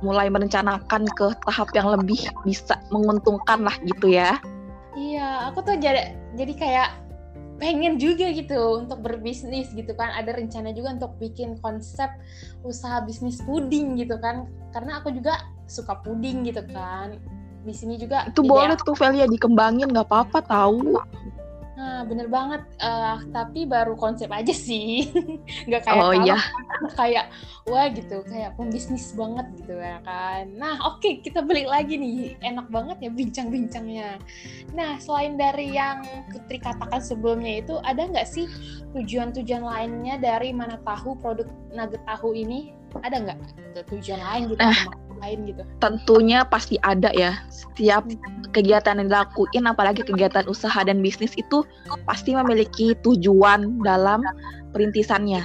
mulai 0.03 0.27
merencanakan 0.27 1.07
ke 1.15 1.31
tahap 1.47 1.71
yang 1.73 1.87
lebih 1.89 2.19
bisa 2.45 2.77
menguntungkan 2.93 3.65
lah 3.65 3.73
gitu 3.81 4.13
ya. 4.13 4.37
Iya 4.93 5.49
aku 5.49 5.65
tuh 5.65 5.81
jadi 5.81 6.13
jadi 6.37 6.53
kayak 6.53 6.89
pengen 7.63 7.95
juga 7.95 8.27
gitu 8.35 8.83
untuk 8.83 8.99
berbisnis 8.99 9.71
gitu 9.71 9.95
kan. 9.95 10.11
Ada 10.19 10.35
rencana 10.35 10.75
juga 10.75 10.99
untuk 10.99 11.15
bikin 11.15 11.55
konsep 11.63 12.11
usaha 12.67 12.99
bisnis 13.07 13.39
puding 13.47 13.95
gitu 13.95 14.19
kan. 14.19 14.51
Karena 14.75 14.99
aku 14.99 15.15
juga 15.15 15.47
suka 15.63 16.03
puding 16.03 16.43
gitu 16.43 16.59
kan. 16.75 17.15
Di 17.63 17.71
sini 17.71 17.95
juga 17.95 18.27
itu 18.27 18.43
boleh 18.43 18.75
tuh 18.83 18.99
Velia 18.99 19.23
dikembangin 19.23 19.95
nggak 19.95 20.11
apa-apa 20.11 20.43
tahu 20.43 20.99
bener 22.05 22.27
banget. 22.29 22.61
Uh, 22.79 23.17
tapi 23.31 23.65
baru 23.65 23.97
konsep 23.97 24.29
aja 24.29 24.51
sih. 24.51 25.09
Nggak 25.67 25.87
kayak 25.87 26.03
oh, 26.03 26.13
iya. 26.13 26.37
kayak 26.99 27.25
wah 27.65 27.87
gitu, 27.89 28.21
kayak 28.27 28.53
pembisnis 28.59 29.15
banget 29.15 29.47
gitu 29.59 29.79
ya 29.79 30.03
kan. 30.03 30.51
Nah, 30.59 30.75
oke, 30.83 30.99
okay, 30.99 31.13
kita 31.23 31.39
balik 31.41 31.67
lagi 31.67 31.95
nih. 31.95 32.35
Enak 32.43 32.67
banget 32.67 32.97
ya 32.99 33.09
bincang-bincangnya. 33.09 34.19
Nah, 34.75 34.99
selain 34.99 35.39
dari 35.39 35.73
yang 35.73 36.03
Putri 36.29 36.59
katakan 36.59 36.99
sebelumnya 36.99 37.63
itu, 37.63 37.79
ada 37.87 38.03
nggak 38.03 38.27
sih 38.27 38.45
tujuan-tujuan 38.93 39.63
lainnya 39.63 40.19
dari 40.19 40.51
mana 40.51 40.77
tahu 40.83 41.15
produk 41.19 41.47
nugget 41.71 42.03
tahu 42.03 42.35
ini? 42.35 42.75
Ada 43.01 43.15
nggak 43.25 43.37
tujuan 43.89 44.21
lain 44.21 44.41
gitu? 44.53 44.59
Nah, 44.61 44.79
lain 45.23 45.37
gitu? 45.49 45.63
Tentunya 45.81 46.45
pasti 46.45 46.75
ada 46.85 47.09
ya. 47.15 47.39
Setiap 47.49 48.05
kegiatan 48.53 49.01
yang 49.01 49.09
dilakuin, 49.09 49.65
apalagi 49.65 50.05
kegiatan 50.05 50.45
usaha 50.45 50.77
dan 50.85 51.01
bisnis 51.01 51.33
itu 51.33 51.65
pasti 52.05 52.37
memiliki 52.37 52.93
tujuan 53.01 53.81
dalam 53.81 54.21
perintisannya. 54.75 55.41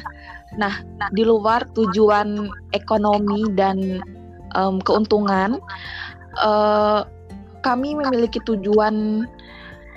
Nah, 0.61 0.85
di 1.17 1.23
luar 1.25 1.65
tujuan 1.73 2.51
ekonomi 2.77 3.49
dan 3.57 4.03
um, 4.57 4.83
keuntungan, 4.83 5.61
uh, 6.41 7.05
kami 7.61 7.97
memiliki 7.97 8.41
tujuan 8.45 9.27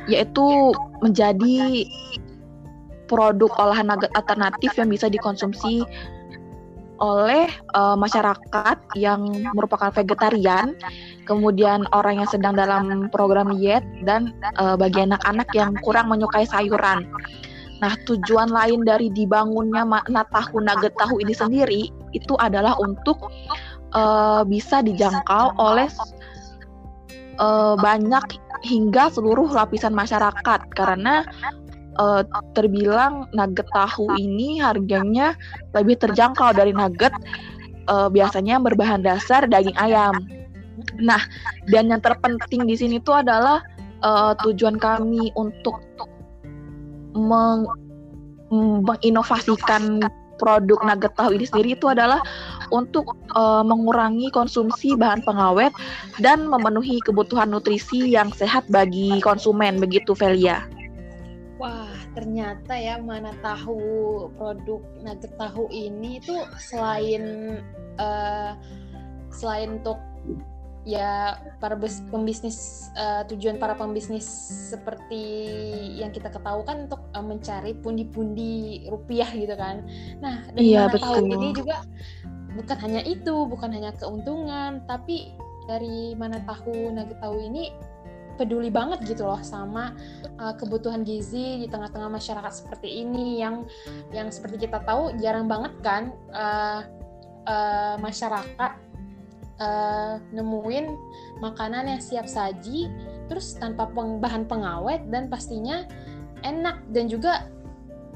yaitu 0.09 0.73
menjadi 1.05 1.85
produk 3.05 3.51
olahan 3.59 3.91
alternatif 4.17 4.73
yang 4.79 4.89
bisa 4.89 5.11
dikonsumsi 5.11 5.85
oleh 7.01 7.49
uh, 7.73 7.97
masyarakat 7.97 8.77
yang 8.93 9.25
merupakan 9.57 9.89
vegetarian, 9.89 10.77
kemudian 11.25 11.89
orang 11.91 12.21
yang 12.21 12.29
sedang 12.29 12.53
dalam 12.53 13.09
program 13.09 13.57
diet 13.57 13.81
dan 14.05 14.31
uh, 14.61 14.77
bagi 14.77 15.01
anak-anak 15.03 15.49
yang 15.57 15.73
kurang 15.81 16.13
menyukai 16.13 16.45
sayuran. 16.45 17.09
Nah, 17.81 17.97
tujuan 18.05 18.53
lain 18.53 18.85
dari 18.85 19.09
dibangunnya 19.09 19.81
makna 19.81 20.21
tahu 20.29 20.61
nugget 20.61 20.93
tahu 21.01 21.17
ini 21.17 21.33
sendiri 21.33 21.89
itu 22.13 22.37
adalah 22.37 22.77
untuk 22.77 23.17
uh, 23.97 24.45
bisa 24.45 24.85
dijangkau 24.85 25.57
oleh 25.57 25.89
uh, 27.41 27.73
banyak 27.81 28.37
hingga 28.61 29.09
seluruh 29.09 29.49
lapisan 29.49 29.97
masyarakat 29.97 30.61
karena 30.77 31.25
uh, 32.01 32.25
terbilang 32.57 33.29
nugget 33.37 33.69
tahu 33.69 34.09
ini 34.17 34.57
harganya 34.57 35.37
lebih 35.77 36.01
terjangkau 36.01 36.57
dari 36.57 36.73
nugget 36.73 37.13
uh, 37.85 38.09
biasanya 38.09 38.57
berbahan 38.57 39.05
dasar 39.05 39.45
daging 39.45 39.77
ayam. 39.77 40.17
Nah, 40.97 41.21
dan 41.69 41.93
yang 41.93 42.01
terpenting 42.01 42.65
di 42.65 42.73
sini 42.73 42.97
tuh 42.97 43.21
adalah 43.21 43.61
uh, 44.01 44.33
tujuan 44.41 44.81
kami 44.81 45.29
untuk 45.37 45.77
meng 47.13 47.69
menginovasikan 48.51 50.03
produk 50.35 50.81
nugget 50.83 51.13
tahu 51.15 51.37
ini 51.37 51.45
sendiri 51.47 51.77
itu 51.77 51.87
adalah 51.87 52.19
untuk 52.73 53.15
uh, 53.37 53.63
mengurangi 53.63 54.27
konsumsi 54.33 54.97
bahan 54.97 55.23
pengawet 55.23 55.71
dan 56.19 56.49
memenuhi 56.49 56.99
kebutuhan 57.05 57.47
nutrisi 57.47 58.11
yang 58.11 58.33
sehat 58.35 58.65
bagi 58.67 59.21
konsumen 59.23 59.77
begitu 59.79 60.11
Velia. 60.17 60.65
Ternyata 62.11 62.75
ya 62.75 62.99
mana 62.99 63.31
tahu 63.39 64.27
produk 64.35 64.83
nugget 64.99 65.31
tahu 65.39 65.71
ini 65.71 66.19
itu 66.19 66.35
selain 66.59 67.23
uh, 67.95 68.59
selain 69.31 69.79
untuk 69.79 69.95
ya 70.81 71.37
para 71.61 71.77
pembisnis 72.09 72.89
uh, 72.97 73.21
tujuan 73.29 73.61
para 73.61 73.77
pembisnis 73.77 74.25
seperti 74.73 75.23
yang 75.93 76.09
kita 76.09 76.33
ketahui 76.33 76.65
kan 76.65 76.89
untuk 76.89 77.05
uh, 77.13 77.21
mencari 77.21 77.77
pundi-pundi 77.77 78.85
rupiah 78.89 79.29
gitu 79.29 79.53
kan. 79.53 79.85
Nah, 80.19 80.49
dari 80.57 80.73
iya, 80.73 80.89
mana 80.89 80.93
betul. 80.97 81.05
tahu 81.05 81.25
ini 81.29 81.47
juga 81.53 81.77
bukan 82.57 82.77
hanya 82.81 83.01
itu, 83.05 83.35
bukan 83.45 83.69
hanya 83.71 83.91
keuntungan, 83.95 84.81
tapi 84.89 85.31
dari 85.69 86.17
mana 86.17 86.41
tahu 86.49 86.91
nugget 86.91 87.21
tahu 87.21 87.37
ini 87.37 87.69
peduli 88.35 88.69
banget 88.71 89.03
gitu 89.07 89.27
loh 89.27 89.39
sama 89.41 89.95
uh, 90.39 90.53
kebutuhan 90.55 91.03
gizi 91.03 91.63
di 91.63 91.67
tengah-tengah 91.67 92.07
masyarakat 92.11 92.53
seperti 92.53 93.03
ini 93.03 93.39
yang 93.39 93.65
yang 94.15 94.27
seperti 94.31 94.67
kita 94.67 94.83
tahu 94.83 95.15
jarang 95.19 95.47
banget 95.49 95.73
kan 95.83 96.11
uh, 96.31 96.85
uh, 97.47 97.95
masyarakat 97.99 98.71
uh, 99.61 100.15
nemuin 100.31 100.85
makanan 101.39 101.91
yang 101.97 102.01
siap 102.01 102.27
saji 102.27 102.89
terus 103.29 103.55
tanpa 103.55 103.87
peng 103.89 104.19
bahan 104.19 104.45
pengawet 104.49 105.05
dan 105.07 105.31
pastinya 105.31 105.87
enak 106.41 106.81
dan 106.91 107.05
juga 107.07 107.47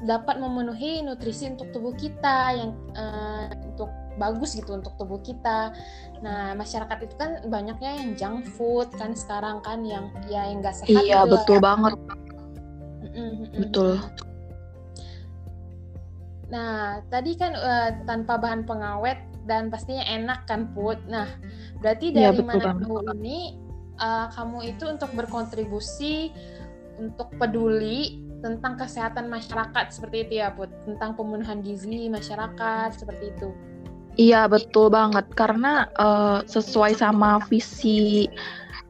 dapat 0.04 0.36
memenuhi 0.36 1.00
nutrisi 1.00 1.48
untuk 1.48 1.72
tubuh 1.72 1.96
kita 1.96 2.52
yang 2.52 2.70
uh, 2.92 3.48
bagus 4.16 4.56
gitu 4.56 4.76
untuk 4.76 4.96
tubuh 4.96 5.20
kita. 5.20 5.72
Nah 6.24 6.56
masyarakat 6.56 6.98
itu 7.04 7.14
kan 7.16 7.30
banyaknya 7.48 8.02
yang 8.02 8.10
junk 8.16 8.48
food 8.56 8.88
kan 8.96 9.12
sekarang 9.12 9.60
kan 9.60 9.84
yang 9.84 10.12
ya 10.26 10.48
yang 10.48 10.60
nggak 10.60 10.76
sehat. 10.76 10.90
Iya 10.90 11.24
gitu 11.24 11.32
betul 11.36 11.58
ya. 11.60 11.62
banget. 11.62 11.92
Betul. 13.56 13.90
Nah 16.52 17.00
tadi 17.08 17.32
kan 17.34 17.52
uh, 17.56 17.90
tanpa 18.04 18.38
bahan 18.38 18.68
pengawet 18.68 19.18
dan 19.46 19.70
pastinya 19.70 20.04
enak 20.04 20.44
kan 20.44 20.74
put. 20.74 20.98
Nah 21.06 21.30
berarti 21.80 22.10
iya, 22.12 22.34
dari 22.34 22.42
ya, 22.42 22.44
mana 22.44 22.74
tahu 22.76 22.98
ini 23.16 23.56
uh, 24.00 24.26
kamu 24.34 24.58
itu 24.76 24.84
untuk 24.90 25.10
berkontribusi 25.14 26.34
untuk 26.96 27.28
peduli 27.36 28.24
tentang 28.40 28.76
kesehatan 28.76 29.28
masyarakat 29.32 29.92
seperti 29.92 30.28
itu 30.28 30.32
ya 30.44 30.52
put 30.52 30.68
tentang 30.84 31.16
pemenuhan 31.16 31.60
gizi 31.64 32.08
masyarakat 32.12 32.94
seperti 32.94 33.32
itu. 33.32 33.50
Iya 34.16 34.48
betul 34.48 34.88
banget 34.88 35.28
karena 35.36 35.92
uh, 36.00 36.40
sesuai 36.48 36.96
sama 36.96 37.36
visi 37.52 38.24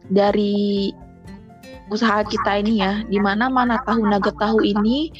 dari 0.06 0.95
usaha 1.90 2.23
kita 2.23 2.62
ini 2.62 2.83
ya, 2.83 3.02
di 3.11 3.18
mana 3.18 3.50
mana 3.50 3.83
tahu 3.83 4.06
nugget 4.06 4.38
tahu 4.38 4.62
ini 4.62 5.11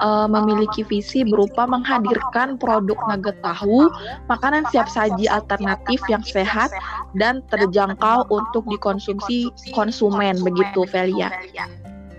uh, 0.00 0.28
memiliki 0.28 0.84
visi 0.84 1.24
berupa 1.24 1.68
menghadirkan 1.68 2.60
produk 2.60 2.96
nugget 3.08 3.36
tahu, 3.40 3.88
makanan 4.28 4.64
siap 4.68 4.88
saji 4.88 5.28
alternatif 5.28 6.00
yang 6.08 6.24
sehat 6.24 6.72
dan 7.16 7.44
terjangkau 7.48 8.28
untuk 8.28 8.64
dikonsumsi 8.68 9.52
konsumen 9.72 10.40
begitu 10.44 10.84
Velia. 10.88 11.32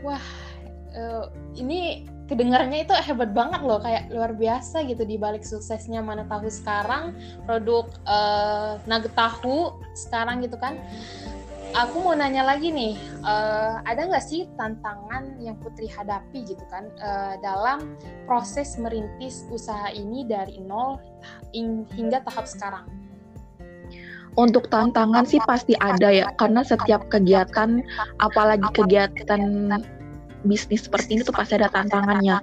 Wah, 0.01 0.21
uh, 0.97 1.25
ini 1.57 2.05
kedengarannya 2.31 2.87
itu 2.87 2.95
hebat 2.95 3.35
banget 3.35 3.59
loh 3.59 3.83
kayak 3.83 4.07
luar 4.07 4.31
biasa 4.31 4.87
gitu 4.87 5.03
di 5.03 5.19
balik 5.19 5.43
suksesnya 5.43 5.99
mana 5.99 6.23
tahu 6.31 6.47
sekarang 6.47 7.11
produk 7.43 7.91
uh, 8.07 8.79
nugget 8.87 9.11
tahu 9.19 9.75
sekarang 9.99 10.39
gitu 10.39 10.55
kan. 10.55 10.79
Aku 11.71 12.03
mau 12.03 12.11
nanya 12.11 12.43
lagi 12.43 12.67
nih 12.67 12.99
uh, 13.23 13.79
ada 13.87 14.07
nggak 14.07 14.23
sih 14.23 14.47
tantangan 14.59 15.39
yang 15.39 15.55
Putri 15.59 15.87
hadapi 15.87 16.43
gitu 16.43 16.63
kan 16.67 16.87
uh, 16.99 17.35
dalam 17.39 17.95
proses 18.27 18.75
merintis 18.75 19.47
usaha 19.51 19.91
ini 19.91 20.27
dari 20.27 20.59
nol 20.63 20.99
hingga 21.95 22.23
tahap 22.27 22.47
sekarang? 22.47 22.87
Untuk 24.39 24.71
tantangan 24.71 25.27
sih 25.27 25.43
pasti 25.43 25.75
ada 25.79 26.07
ya 26.11 26.31
karena 26.39 26.63
setiap 26.63 27.07
kegiatan 27.11 27.83
apalagi 28.23 28.67
kegiatan 28.71 29.43
bisnis 30.43 30.85
seperti 30.85 31.17
ini 31.17 31.21
tuh 31.25 31.35
pasti 31.35 31.57
ada 31.57 31.69
tantangannya. 31.69 32.41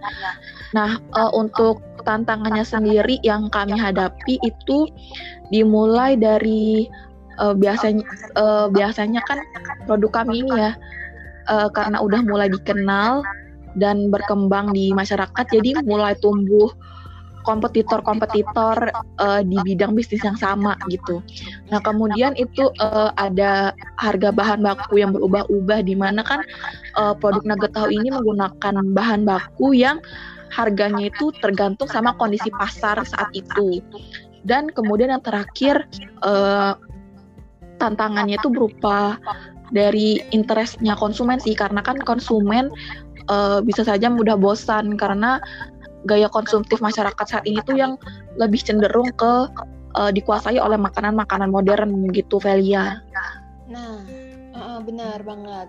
Nah, 0.77 0.91
uh, 1.17 1.31
untuk 1.33 1.81
tantangannya 2.05 2.63
sendiri 2.63 3.19
yang 3.25 3.51
kami 3.51 3.77
hadapi 3.77 4.41
itu 4.45 4.89
dimulai 5.53 6.15
dari 6.17 6.89
uh, 7.41 7.55
biasanya 7.55 8.05
uh, 8.37 8.67
biasanya 8.69 9.21
kan 9.25 9.41
produk 9.87 10.23
kami 10.23 10.45
ini 10.45 10.53
ya 10.57 10.73
uh, 11.49 11.69
karena 11.73 11.99
udah 12.03 12.21
mulai 12.27 12.49
dikenal 12.53 13.25
dan 13.79 14.11
berkembang 14.11 14.75
di 14.75 14.91
masyarakat 14.93 15.45
jadi 15.49 15.81
mulai 15.87 16.17
tumbuh 16.19 16.73
kompetitor-kompetitor 17.49 18.93
uh, 19.17 19.41
di 19.41 19.57
bidang 19.65 19.97
bisnis 19.97 20.21
yang 20.21 20.37
sama 20.37 20.77
gitu. 20.93 21.25
Nah 21.73 21.81
kemudian 21.81 22.37
itu 22.37 22.69
uh, 22.77 23.09
ada 23.17 23.73
harga 23.97 24.29
bahan 24.29 24.61
baku 24.61 25.01
yang 25.01 25.17
berubah-ubah 25.17 25.81
di 25.81 25.97
mana 25.97 26.21
kan 26.21 26.45
uh, 27.01 27.17
produk 27.17 27.41
nugget 27.49 27.73
tahu 27.73 27.89
ini 27.89 28.13
menggunakan 28.13 28.93
bahan 28.93 29.25
baku 29.25 29.73
yang 29.73 29.97
harganya 30.53 31.09
itu 31.09 31.33
tergantung 31.41 31.89
sama 31.89 32.13
kondisi 32.21 32.53
pasar 32.53 33.01
saat 33.09 33.33
itu. 33.33 33.81
Dan 34.45 34.69
kemudian 34.69 35.09
yang 35.09 35.25
terakhir 35.25 35.89
uh, 36.21 36.77
tantangannya 37.81 38.37
itu 38.37 38.53
berupa 38.53 39.17
dari 39.73 40.21
interestnya 40.33 40.97
konsumen 40.97 41.41
sih 41.41 41.53
karena 41.53 41.85
kan 41.85 42.01
konsumen 42.01 42.73
uh, 43.29 43.61
bisa 43.61 43.85
saja 43.85 44.09
mudah 44.09 44.37
bosan 44.37 44.97
karena 44.97 45.41
gaya 46.07 46.31
konsumtif 46.31 46.79
masyarakat 46.79 47.27
saat 47.27 47.45
ini 47.49 47.59
tuh 47.67 47.75
yang 47.75 47.99
lebih 48.39 48.63
cenderung 48.63 49.11
ke 49.19 49.33
uh, 49.99 50.11
dikuasai 50.15 50.61
oleh 50.61 50.79
makanan-makanan 50.79 51.51
modern 51.51 52.11
gitu 52.15 52.39
Velia. 52.39 53.03
Nah, 53.67 53.99
uh, 54.55 54.81
benar 54.85 55.23
banget. 55.27 55.69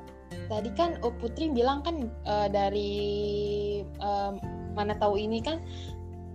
Tadi 0.50 0.70
kan 0.78 0.98
oh, 1.02 1.14
Putri 1.18 1.50
bilang 1.50 1.82
kan 1.82 2.10
uh, 2.26 2.48
dari 2.50 3.02
uh, 4.02 4.38
mana 4.78 4.94
tahu 4.98 5.18
ini 5.18 5.42
kan 5.42 5.62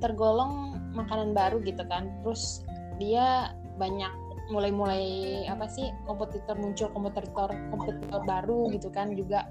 tergolong 0.02 0.78
makanan 0.94 1.35
baru 1.35 1.62
gitu 1.62 1.83
kan. 1.87 2.11
Terus 2.22 2.66
dia 2.98 3.54
banyak 3.78 4.11
mulai-mulai 4.52 5.04
apa 5.48 5.64
sih 5.64 5.88
kompetitor 6.04 6.57
muncul 6.61 6.92
kompetitor 6.92 7.48
kompetitor 7.72 8.20
baru 8.28 8.68
gitu 8.76 8.92
kan 8.92 9.16
juga. 9.16 9.48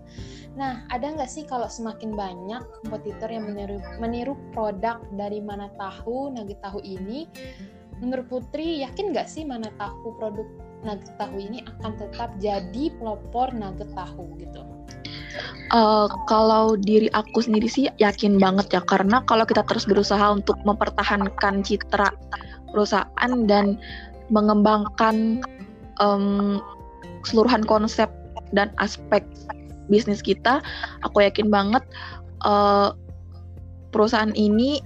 Nah 0.53 0.86
ada 0.93 1.13
nggak 1.17 1.29
sih 1.29 1.49
kalau 1.49 1.65
semakin 1.65 2.13
banyak 2.13 2.62
kompetitor 2.86 3.29
yang 3.34 3.49
meniru 3.49 3.82
meniru 3.97 4.34
produk 4.53 5.01
dari 5.17 5.41
mana 5.41 5.73
tahu 5.82 6.29
nugget 6.29 6.62
tahu 6.62 6.77
ini, 6.86 7.25
menurut 7.97 8.29
Putri 8.29 8.86
yakin 8.86 9.13
nggak 9.13 9.25
sih 9.25 9.41
mana 9.41 9.73
tahu 9.82 10.13
produk 10.21 10.45
nugget 10.86 11.13
tahu 11.17 11.41
ini 11.41 11.65
akan 11.65 11.91
tetap 11.97 12.29
jadi 12.38 12.93
pelopor 13.01 13.49
nugget 13.49 13.89
tahu 13.97 14.29
gitu? 14.38 14.62
Uh, 15.73 16.06
kalau 16.29 16.77
diri 16.77 17.10
aku 17.17 17.41
sendiri 17.41 17.65
sih 17.65 17.89
yakin 17.97 18.38
banget 18.38 18.69
ya 18.69 18.82
karena 18.86 19.25
kalau 19.25 19.41
kita 19.41 19.65
terus 19.65 19.89
berusaha 19.89 20.21
untuk 20.29 20.62
mempertahankan 20.62 21.65
citra 21.65 22.13
perusahaan 22.69 23.32
dan 23.49 23.82
mengembangkan 24.34 25.46
um, 26.02 26.58
keseluruhan 27.22 27.63
konsep 27.63 28.10
dan 28.58 28.74
aspek 28.82 29.22
bisnis 29.88 30.26
kita, 30.26 30.60
aku 31.06 31.22
yakin 31.22 31.54
banget 31.54 31.86
uh, 32.41 32.98
perusahaan 33.93 34.34
ini, 34.34 34.82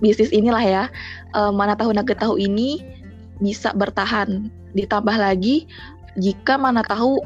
bisnis 0.00 0.32
inilah 0.32 0.64
ya, 0.64 0.84
uh, 1.36 1.52
mana 1.52 1.76
tahu 1.76 1.92
nugget 1.92 2.18
tahu 2.18 2.40
ini 2.40 2.80
bisa 3.44 3.76
bertahan. 3.76 4.48
Ditambah 4.72 5.16
lagi 5.20 5.68
jika 6.16 6.56
mana 6.56 6.80
tahu 6.86 7.20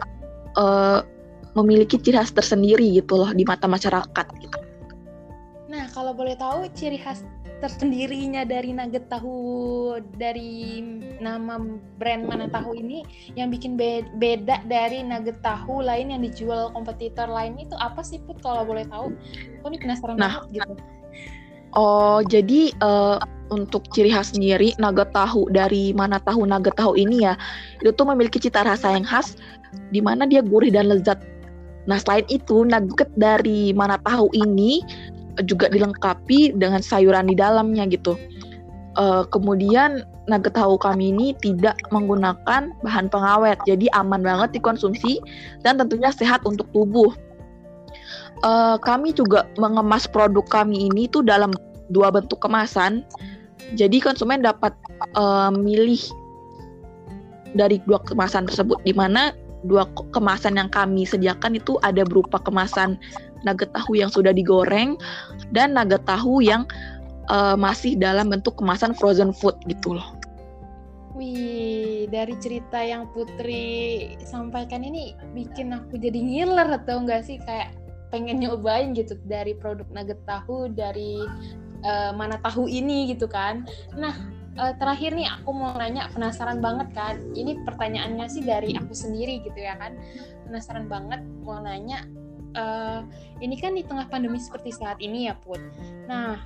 uh, 0.59 1.07
memiliki 1.55 2.01
ciri 2.03 2.19
khas 2.19 2.35
tersendiri 2.35 2.99
gitu 2.99 3.14
loh 3.14 3.31
di 3.31 3.47
mata 3.47 3.71
masyarakat 3.71 4.27
gitu. 4.43 4.59
Nah, 5.75 5.91
kalau 5.91 6.15
boleh 6.15 6.39
tahu 6.39 6.71
ciri 6.71 7.03
khas 7.03 7.27
tersendirinya 7.59 8.47
dari 8.47 8.71
nugget 8.71 9.11
tahu 9.11 9.99
dari 10.15 10.79
nama 11.19 11.59
brand 11.99 12.31
mana 12.31 12.47
tahu 12.47 12.79
ini 12.79 13.03
yang 13.35 13.51
bikin 13.51 13.75
be 13.75 14.07
beda 14.23 14.63
dari 14.71 15.03
nugget 15.03 15.43
tahu 15.43 15.83
lain 15.83 16.15
yang 16.15 16.23
dijual 16.23 16.71
kompetitor 16.71 17.27
lain 17.27 17.59
itu 17.59 17.75
apa 17.83 18.07
sih 18.07 18.23
put 18.23 18.39
kalau 18.39 18.63
boleh 18.63 18.87
tahu? 18.87 19.11
Aku 19.59 19.67
ini 19.67 19.79
penasaran 19.83 20.15
nah, 20.15 20.47
banget 20.47 20.63
gitu. 20.63 20.75
Oh 21.75 22.23
jadi 22.23 22.71
uh, 22.79 23.19
untuk 23.51 23.91
ciri 23.91 24.15
khas 24.15 24.31
sendiri 24.31 24.79
nugget 24.79 25.11
tahu 25.11 25.51
dari 25.51 25.91
mana 25.91 26.23
tahu 26.23 26.47
nugget 26.47 26.79
tahu 26.79 26.95
ini 26.95 27.27
ya 27.27 27.35
itu 27.83 27.91
tuh 27.91 28.07
memiliki 28.07 28.39
cita 28.39 28.63
rasa 28.63 28.95
yang 28.95 29.03
khas 29.03 29.35
di 29.91 29.99
mana 29.99 30.23
dia 30.23 30.39
gurih 30.39 30.71
dan 30.71 30.87
lezat. 30.87 31.19
Nah 31.91 31.99
selain 31.99 32.23
itu 32.31 32.63
nugget 32.63 33.11
dari 33.19 33.75
mana 33.75 33.99
tahu 34.07 34.31
ini 34.39 34.85
juga 35.42 35.66
dilengkapi 35.66 36.55
dengan 36.55 36.79
sayuran 36.79 37.27
di 37.27 37.35
dalamnya 37.35 37.88
gitu. 37.90 38.14
Uh, 38.94 39.27
kemudian 39.35 40.07
nugget 40.31 40.55
tahu 40.55 40.79
kami 40.79 41.11
ini 41.11 41.35
tidak 41.42 41.75
menggunakan 41.90 42.70
bahan 42.87 43.07
pengawet, 43.11 43.59
jadi 43.66 43.90
aman 43.90 44.23
banget 44.23 44.55
dikonsumsi 44.55 45.18
dan 45.66 45.83
tentunya 45.83 46.14
sehat 46.14 46.47
untuk 46.47 46.70
tubuh. 46.70 47.11
Uh, 48.47 48.79
kami 48.79 49.11
juga 49.11 49.51
mengemas 49.59 50.07
produk 50.07 50.47
kami 50.47 50.87
ini 50.87 51.11
tuh 51.11 51.27
dalam 51.27 51.51
dua 51.90 52.14
bentuk 52.14 52.38
kemasan, 52.38 53.03
jadi 53.75 53.99
konsumen 53.99 54.47
dapat 54.47 54.70
uh, 55.18 55.51
milih 55.51 55.99
dari 57.59 57.83
dua 57.83 57.99
kemasan 58.07 58.47
tersebut, 58.47 58.79
di 58.87 58.94
mana 58.94 59.35
dua 59.64 59.88
kemasan 60.12 60.61
yang 60.61 60.68
kami 60.68 61.09
sediakan 61.09 61.57
itu 61.57 61.81
ada 61.81 62.05
berupa 62.05 62.38
kemasan 62.40 63.00
nugget 63.44 63.72
tahu 63.77 63.96
yang 64.00 64.09
sudah 64.09 64.33
digoreng 64.33 64.96
dan 65.53 65.77
nugget 65.77 66.05
tahu 66.09 66.40
yang 66.40 66.64
uh, 67.29 67.57
masih 67.57 67.96
dalam 67.96 68.33
bentuk 68.33 68.57
kemasan 68.57 68.96
frozen 68.96 69.33
food 69.33 69.57
gitu 69.68 69.96
loh. 69.96 70.09
Wih, 71.14 72.11
dari 72.11 72.35
cerita 72.42 72.83
yang 72.83 73.07
Putri 73.14 74.11
sampaikan 74.27 74.83
ini 74.83 75.14
bikin 75.31 75.70
aku 75.70 75.94
jadi 75.94 76.18
ngiler 76.18 76.74
atau 76.83 77.07
enggak 77.07 77.22
sih 77.22 77.38
kayak 77.46 77.70
pengen 78.11 78.42
nyobain 78.42 78.94
gitu 78.98 79.14
dari 79.27 79.55
produk 79.55 79.87
nugget 79.94 80.18
tahu 80.27 80.70
dari 80.74 81.22
uh, 81.87 82.11
mana 82.18 82.40
tahu 82.42 82.66
ini 82.66 83.14
gitu 83.14 83.31
kan. 83.31 83.62
Nah, 83.94 84.14
uh, 84.59 84.75
terakhir 84.79 85.14
nih 85.14 85.29
aku 85.31 85.51
mau 85.55 85.75
nanya 85.77 86.11
penasaran 86.11 86.59
banget 86.62 86.88
kan. 86.95 87.19
Ini 87.35 87.62
pertanyaannya 87.67 88.27
sih 88.31 88.43
dari 88.43 88.75
aku 88.79 88.95
sendiri 88.95 89.43
gitu 89.43 89.59
ya 89.59 89.79
kan. 89.79 89.99
Penasaran 90.47 90.87
banget 90.87 91.21
mau 91.43 91.59
nanya 91.62 92.07
uh, 92.59 93.03
ini 93.43 93.59
kan 93.59 93.75
di 93.75 93.83
tengah 93.83 94.07
pandemi 94.09 94.38
seperti 94.38 94.75
saat 94.75 94.99
ini 95.03 95.29
ya 95.31 95.35
Put. 95.38 95.61
Nah 96.07 96.38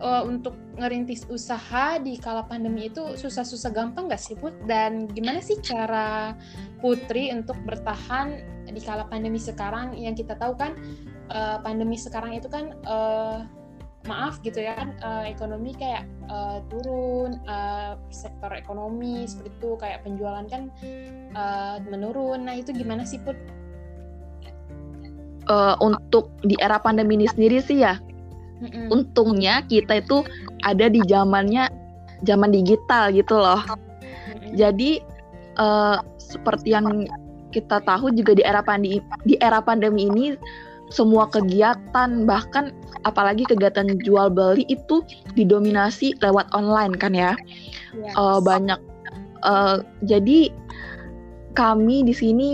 uh, 0.00 0.22
untuk 0.24 0.56
ngerintis 0.76 1.24
usaha 1.32 1.96
di 1.96 2.20
kala 2.20 2.44
pandemi 2.44 2.92
itu 2.92 3.16
susah-susah 3.16 3.72
gampang 3.72 4.08
nggak 4.08 4.20
sih 4.20 4.36
Put? 4.36 4.54
Dan 4.68 5.08
gimana 5.10 5.40
sih 5.40 5.58
cara 5.64 6.36
Putri 6.80 7.32
untuk 7.32 7.56
bertahan 7.64 8.56
di 8.68 8.80
kala 8.82 9.08
pandemi 9.08 9.40
sekarang 9.40 9.96
yang 9.96 10.12
kita 10.12 10.36
tahu 10.36 10.58
kan 10.58 10.76
uh, 11.32 11.58
pandemi 11.64 11.96
sekarang 11.96 12.36
itu 12.36 12.50
kan 12.50 12.76
uh, 12.84 13.46
maaf 14.06 14.40
gitu 14.42 14.62
ya 14.62 14.78
kan 14.78 14.88
uh, 15.02 15.24
ekonomi 15.26 15.74
kayak 15.74 16.06
uh, 16.30 16.62
turun 16.70 17.38
uh, 17.46 17.98
sektor 18.10 18.50
ekonomi 18.54 19.26
seperti 19.26 19.50
itu 19.52 19.70
kayak 19.78 20.02
penjualan 20.06 20.46
kan 20.46 20.72
uh, 21.34 21.76
menurun. 21.86 22.46
Nah 22.46 22.58
itu 22.58 22.72
gimana 22.72 23.02
sih 23.06 23.20
put? 23.20 23.36
Uh, 25.46 25.78
untuk 25.78 26.34
di 26.42 26.58
era 26.58 26.82
pandemi 26.82 27.14
ini 27.14 27.30
sendiri 27.30 27.62
sih 27.62 27.78
ya 27.86 28.02
mm 28.56 28.90
untungnya 28.90 29.62
kita 29.68 30.02
itu 30.02 30.26
ada 30.66 30.90
di 30.90 30.98
zamannya 31.06 31.70
zaman 32.26 32.50
digital 32.50 33.12
gitu 33.14 33.38
loh. 33.38 33.62
Mm 33.62 34.58
jadi 34.58 34.90
uh, 35.60 36.02
seperti 36.16 36.74
yang 36.74 37.06
kita 37.54 37.78
tahu 37.86 38.10
juga 38.12 38.34
di 38.36 38.42
era 38.42 38.60
pandemi 38.60 38.98
di 39.22 39.38
era 39.38 39.62
pandemi 39.62 40.10
ini 40.10 40.34
semua 40.90 41.26
kegiatan 41.26 42.24
bahkan 42.24 42.70
apalagi 43.02 43.42
kegiatan 43.46 43.98
jual 44.06 44.30
beli 44.30 44.62
itu 44.70 45.02
didominasi 45.34 46.14
lewat 46.22 46.46
online 46.54 46.94
kan 46.94 47.10
ya 47.14 47.34
yes. 47.94 48.14
uh, 48.14 48.38
banyak 48.38 48.78
uh, 49.42 49.82
jadi 50.06 50.50
kami 51.56 52.04
di 52.04 52.14
sini 52.14 52.50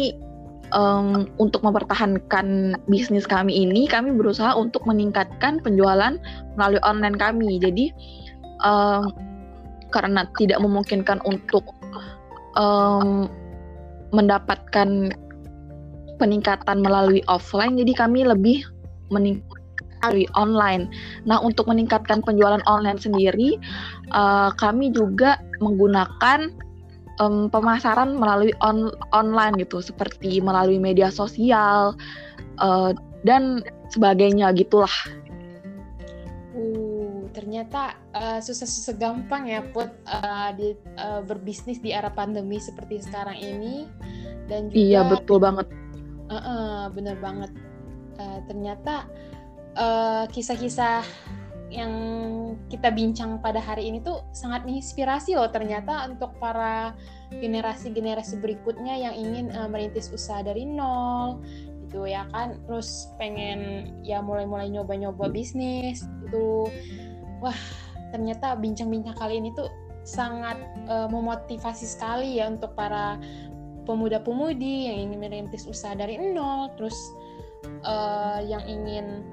um, 0.72 1.28
untuk 1.36 1.60
mempertahankan 1.62 2.78
bisnis 2.88 3.28
kami 3.28 3.52
ini, 3.52 3.86
kami 3.86 4.14
berusaha 4.16 4.56
untuk 4.56 4.82
meningkatkan 4.88 5.60
penjualan 5.60 6.16
melalui 6.56 6.82
online 6.82 7.16
kami. 7.16 7.60
Jadi 7.60 7.92
um, 8.64 9.12
karena 9.92 10.24
tidak 10.40 10.58
memungkinkan 10.62 11.20
untuk 11.28 11.76
um, 12.56 13.28
mendapatkan 14.12 15.12
peningkatan 16.22 16.78
melalui 16.78 17.26
offline, 17.26 17.74
jadi 17.74 17.92
kami 17.98 18.22
lebih 18.22 18.62
meningkatkan 19.10 19.58
melalui 20.02 20.26
online. 20.34 20.90
Nah, 21.26 21.38
untuk 21.38 21.70
meningkatkan 21.70 22.26
penjualan 22.26 22.62
online 22.66 22.98
sendiri, 22.98 23.58
uh, 24.10 24.50
kami 24.58 24.90
juga 24.90 25.38
menggunakan 25.62 26.50
um, 27.22 27.46
pemasaran 27.46 28.18
melalui 28.18 28.50
on 28.66 28.90
online 29.14 29.54
gitu 29.62 29.78
seperti 29.78 30.42
melalui 30.42 30.82
media 30.82 31.08
sosial 31.14 31.94
uh, 32.58 32.90
dan 33.22 33.62
sebagainya 33.94 34.50
gitulah. 34.58 34.92
Uh, 36.52 37.30
ternyata 37.30 37.96
uh, 38.12 38.42
susah-susah 38.42 38.98
gampang 38.98 39.48
ya 39.48 39.62
put 39.70 39.88
uh, 40.10 40.50
di 40.52 40.74
uh, 40.98 41.22
berbisnis 41.22 41.78
di 41.78 41.94
era 41.94 42.10
pandemi 42.10 42.58
seperti 42.58 43.00
sekarang 43.06 43.38
ini 43.38 43.86
dan 44.50 44.68
juga 44.68 44.76
Iya, 44.82 45.00
betul 45.06 45.38
banget. 45.38 45.81
Uh, 46.32 46.40
uh, 46.40 46.80
bener 46.88 47.20
banget. 47.20 47.52
Uh, 48.16 48.40
ternyata 48.48 49.04
kisah-kisah 50.32 51.00
uh, 51.04 51.32
yang 51.72 51.92
kita 52.68 52.92
bincang 52.92 53.40
pada 53.40 53.56
hari 53.56 53.88
ini 53.88 54.04
tuh 54.04 54.20
sangat 54.36 54.68
menginspirasi 54.68 55.32
loh 55.32 55.48
ternyata 55.48 56.04
untuk 56.04 56.36
para 56.36 56.92
generasi-generasi 57.32 58.44
berikutnya 58.44 58.92
yang 58.92 59.14
ingin 59.16 59.48
uh, 59.56 59.68
merintis 59.68 60.12
usaha 60.12 60.44
dari 60.44 60.64
nol 60.68 61.40
gitu 61.88 62.08
ya 62.08 62.24
kan. 62.32 62.60
Terus 62.64 63.12
pengen 63.20 63.92
ya 64.04 64.24
mulai-mulai 64.24 64.72
nyoba-nyoba 64.72 65.28
bisnis 65.28 66.04
itu 66.28 66.68
wah 67.44 67.56
ternyata 68.12 68.56
bincang-bincang 68.56 69.16
kali 69.16 69.40
ini 69.40 69.52
tuh 69.56 69.68
sangat 70.04 70.60
uh, 70.88 71.08
memotivasi 71.08 71.88
sekali 71.88 72.40
ya 72.40 72.48
untuk 72.52 72.76
para 72.76 73.16
pemuda-pemudi 73.84 74.90
yang 74.90 75.10
ingin 75.10 75.18
merintis 75.18 75.66
usaha 75.66 75.94
dari 75.96 76.18
nol 76.18 76.70
terus 76.78 76.94
uh, 77.82 78.38
yang 78.42 78.62
ingin 78.66 79.26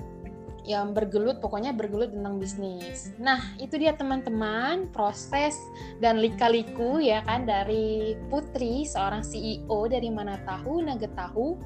yang 0.67 0.91
bergelut 0.95 1.39
pokoknya 1.39 1.71
bergelut 1.75 2.11
tentang 2.11 2.39
bisnis. 2.39 3.11
Nah, 3.19 3.39
itu 3.59 3.79
dia 3.79 3.95
teman-teman 3.95 4.91
proses 4.91 5.55
dan 6.03 6.19
lika-liku 6.19 6.99
ya 6.99 7.23
kan 7.23 7.47
dari 7.47 8.15
Putri 8.27 8.83
seorang 8.83 9.23
CEO 9.23 9.87
dari 9.87 10.09
Mana 10.11 10.39
Tahu 10.43 10.83
Nugget 10.83 11.13
Tahu 11.15 11.57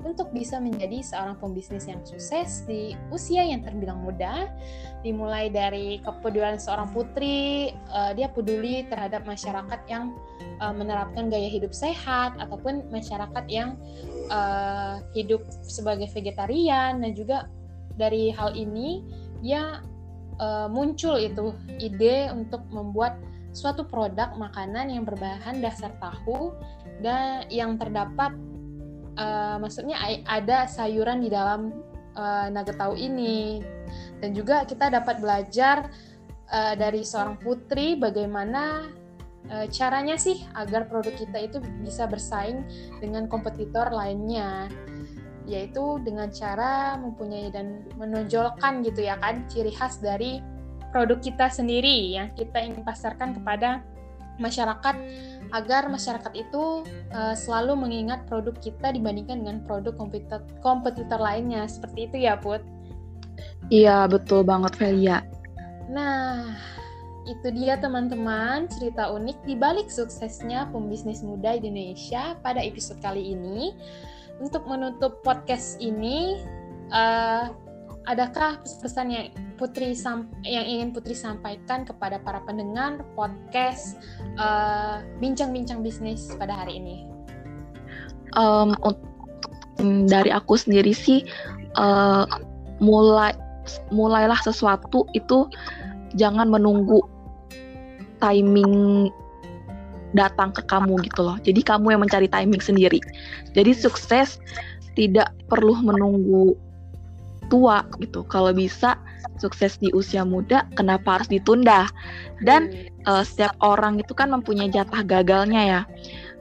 untuk 0.00 0.32
bisa 0.32 0.56
menjadi 0.56 1.04
seorang 1.04 1.36
pembisnis 1.36 1.84
yang 1.84 2.00
sukses 2.08 2.64
di 2.64 2.96
usia 3.12 3.44
yang 3.44 3.60
terbilang 3.60 4.00
muda. 4.00 4.48
Dimulai 5.04 5.52
dari 5.52 6.00
kepedulian 6.00 6.56
seorang 6.56 6.88
putri, 6.92 7.72
uh, 7.92 8.12
dia 8.16 8.32
peduli 8.32 8.84
terhadap 8.88 9.24
masyarakat 9.28 9.80
yang 9.88 10.12
uh, 10.60 10.72
menerapkan 10.72 11.28
gaya 11.28 11.48
hidup 11.48 11.72
sehat 11.72 12.36
ataupun 12.40 12.88
masyarakat 12.88 13.44
yang 13.48 13.76
uh, 14.32 15.00
hidup 15.12 15.44
sebagai 15.64 16.08
vegetarian 16.12 17.00
dan 17.00 17.12
juga 17.12 17.48
dari 17.98 18.30
hal 18.30 18.54
ini 18.54 19.02
ya 19.40 19.80
uh, 20.40 20.68
muncul 20.68 21.16
itu 21.20 21.54
ide 21.80 22.30
untuk 22.32 22.64
membuat 22.70 23.18
suatu 23.50 23.82
produk 23.82 24.30
makanan 24.38 24.94
yang 24.94 25.02
berbahan 25.02 25.58
dasar 25.58 25.90
tahu 25.98 26.54
dan 27.02 27.44
yang 27.50 27.74
terdapat 27.76 28.30
uh, 29.18 29.56
maksudnya 29.58 29.98
ada 30.28 30.70
sayuran 30.70 31.24
di 31.24 31.28
dalam 31.32 31.74
uh, 32.14 32.46
nugget 32.52 32.78
tahu 32.78 32.94
ini. 32.94 33.60
Dan 34.22 34.36
juga 34.36 34.62
kita 34.62 34.86
dapat 34.92 35.18
belajar 35.18 35.90
uh, 36.52 36.74
dari 36.78 37.02
seorang 37.02 37.40
putri 37.42 37.98
bagaimana 37.98 38.86
uh, 39.50 39.66
caranya 39.72 40.14
sih 40.14 40.38
agar 40.54 40.86
produk 40.86 41.14
kita 41.16 41.38
itu 41.42 41.58
bisa 41.82 42.06
bersaing 42.06 42.62
dengan 43.02 43.26
kompetitor 43.26 43.90
lainnya 43.90 44.70
yaitu 45.50 45.98
dengan 46.06 46.30
cara 46.30 46.94
mempunyai 46.94 47.50
dan 47.50 47.82
menonjolkan 47.98 48.86
gitu 48.86 49.02
ya 49.02 49.18
kan 49.18 49.42
ciri 49.50 49.74
khas 49.74 49.98
dari 49.98 50.38
produk 50.94 51.18
kita 51.18 51.50
sendiri 51.50 52.14
yang 52.14 52.30
kita 52.38 52.62
ingin 52.62 52.86
pasarkan 52.86 53.34
kepada 53.34 53.82
masyarakat 54.38 54.96
agar 55.52 55.82
masyarakat 55.90 56.32
itu 56.32 56.86
uh, 57.12 57.34
selalu 57.36 57.76
mengingat 57.76 58.24
produk 58.30 58.56
kita 58.56 58.94
dibandingkan 58.94 59.44
dengan 59.44 59.58
produk 59.66 59.92
kompetitor 59.98 60.40
kompetitor 60.64 61.20
lainnya 61.20 61.68
seperti 61.68 62.08
itu 62.08 62.16
ya 62.24 62.38
Put. 62.40 62.64
Iya 63.68 64.08
betul 64.08 64.46
banget 64.46 64.72
Velia. 64.80 65.20
Nah 65.92 66.56
itu 67.28 67.52
dia 67.52 67.76
teman-teman 67.76 68.66
cerita 68.72 69.12
unik 69.12 69.38
di 69.44 69.54
balik 69.54 69.92
suksesnya 69.92 70.72
pembisnis 70.72 71.20
muda 71.20 71.54
Indonesia 71.54 72.34
pada 72.40 72.58
episode 72.64 72.98
kali 73.04 73.36
ini 73.36 73.76
untuk 74.40 74.64
menutup 74.66 75.20
podcast 75.20 75.76
ini, 75.78 76.40
uh, 76.90 77.52
adakah 78.08 78.58
pesan 78.80 79.12
yang 79.12 79.28
Putri 79.60 79.92
yang 80.48 80.64
ingin 80.64 80.88
Putri 80.96 81.12
sampaikan 81.12 81.84
kepada 81.84 82.16
para 82.24 82.40
pendengar 82.48 83.04
podcast 83.12 84.00
uh, 84.40 85.04
bincang-bincang 85.20 85.84
bisnis 85.84 86.32
pada 86.40 86.64
hari 86.64 86.80
ini? 86.80 87.04
Um, 88.40 88.72
dari 90.08 90.32
aku 90.32 90.56
sendiri 90.56 90.96
sih 90.96 91.28
uh, 91.76 92.24
mulai 92.80 93.36
mulailah 93.92 94.40
sesuatu 94.40 95.04
itu 95.12 95.44
jangan 96.16 96.48
menunggu 96.48 97.04
timing 98.18 99.08
datang 100.12 100.50
ke 100.50 100.62
kamu 100.66 100.98
gitu 101.06 101.22
loh. 101.22 101.36
Jadi 101.42 101.62
kamu 101.62 101.94
yang 101.94 102.02
mencari 102.02 102.26
timing 102.26 102.62
sendiri. 102.62 102.98
Jadi 103.54 103.72
sukses 103.74 104.42
tidak 104.98 105.30
perlu 105.46 105.78
menunggu 105.80 106.58
tua 107.50 107.82
gitu. 107.98 108.22
Kalau 108.30 108.54
bisa 108.54 108.98
sukses 109.42 109.76
di 109.82 109.90
usia 109.90 110.22
muda, 110.22 110.64
kenapa 110.78 111.20
harus 111.20 111.28
ditunda? 111.28 111.90
Dan 112.46 112.90
uh, 113.04 113.26
setiap 113.26 113.54
orang 113.60 113.98
itu 113.98 114.14
kan 114.14 114.30
mempunyai 114.30 114.70
jatah 114.70 115.02
gagalnya 115.02 115.62
ya. 115.62 115.82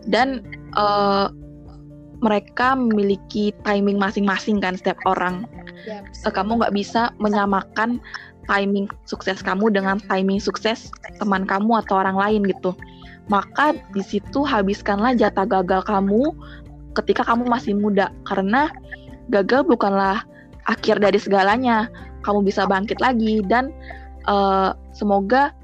Dan 0.06 0.46
uh, 0.78 1.34
mereka 2.20 2.76
memiliki 2.76 3.56
timing 3.66 3.98
masing-masing 3.98 4.62
kan 4.62 4.78
setiap 4.78 5.00
orang. 5.10 5.50
Uh, 5.90 6.32
kamu 6.32 6.62
nggak 6.62 6.76
bisa 6.76 7.10
menyamakan 7.18 7.98
timing 8.50 8.90
sukses 9.06 9.46
kamu 9.46 9.70
dengan 9.70 10.02
timing 10.10 10.42
sukses 10.42 10.90
teman 11.22 11.46
kamu 11.46 11.82
atau 11.86 12.02
orang 12.02 12.18
lain 12.18 12.42
gitu. 12.50 12.74
Maka 13.30 13.78
di 13.94 14.02
situ 14.02 14.42
habiskanlah 14.42 15.14
jatah 15.14 15.46
gagal 15.46 15.86
kamu 15.86 16.34
ketika 16.98 17.22
kamu 17.22 17.46
masih 17.46 17.78
muda 17.78 18.10
karena 18.26 18.74
gagal 19.30 19.64
bukanlah 19.70 20.26
akhir 20.66 20.98
dari 20.98 21.22
segalanya. 21.22 21.88
Kamu 22.26 22.44
bisa 22.44 22.68
bangkit 22.68 23.00
lagi 23.00 23.40
dan 23.48 23.72
uh, 24.28 24.76
semoga 24.92 25.56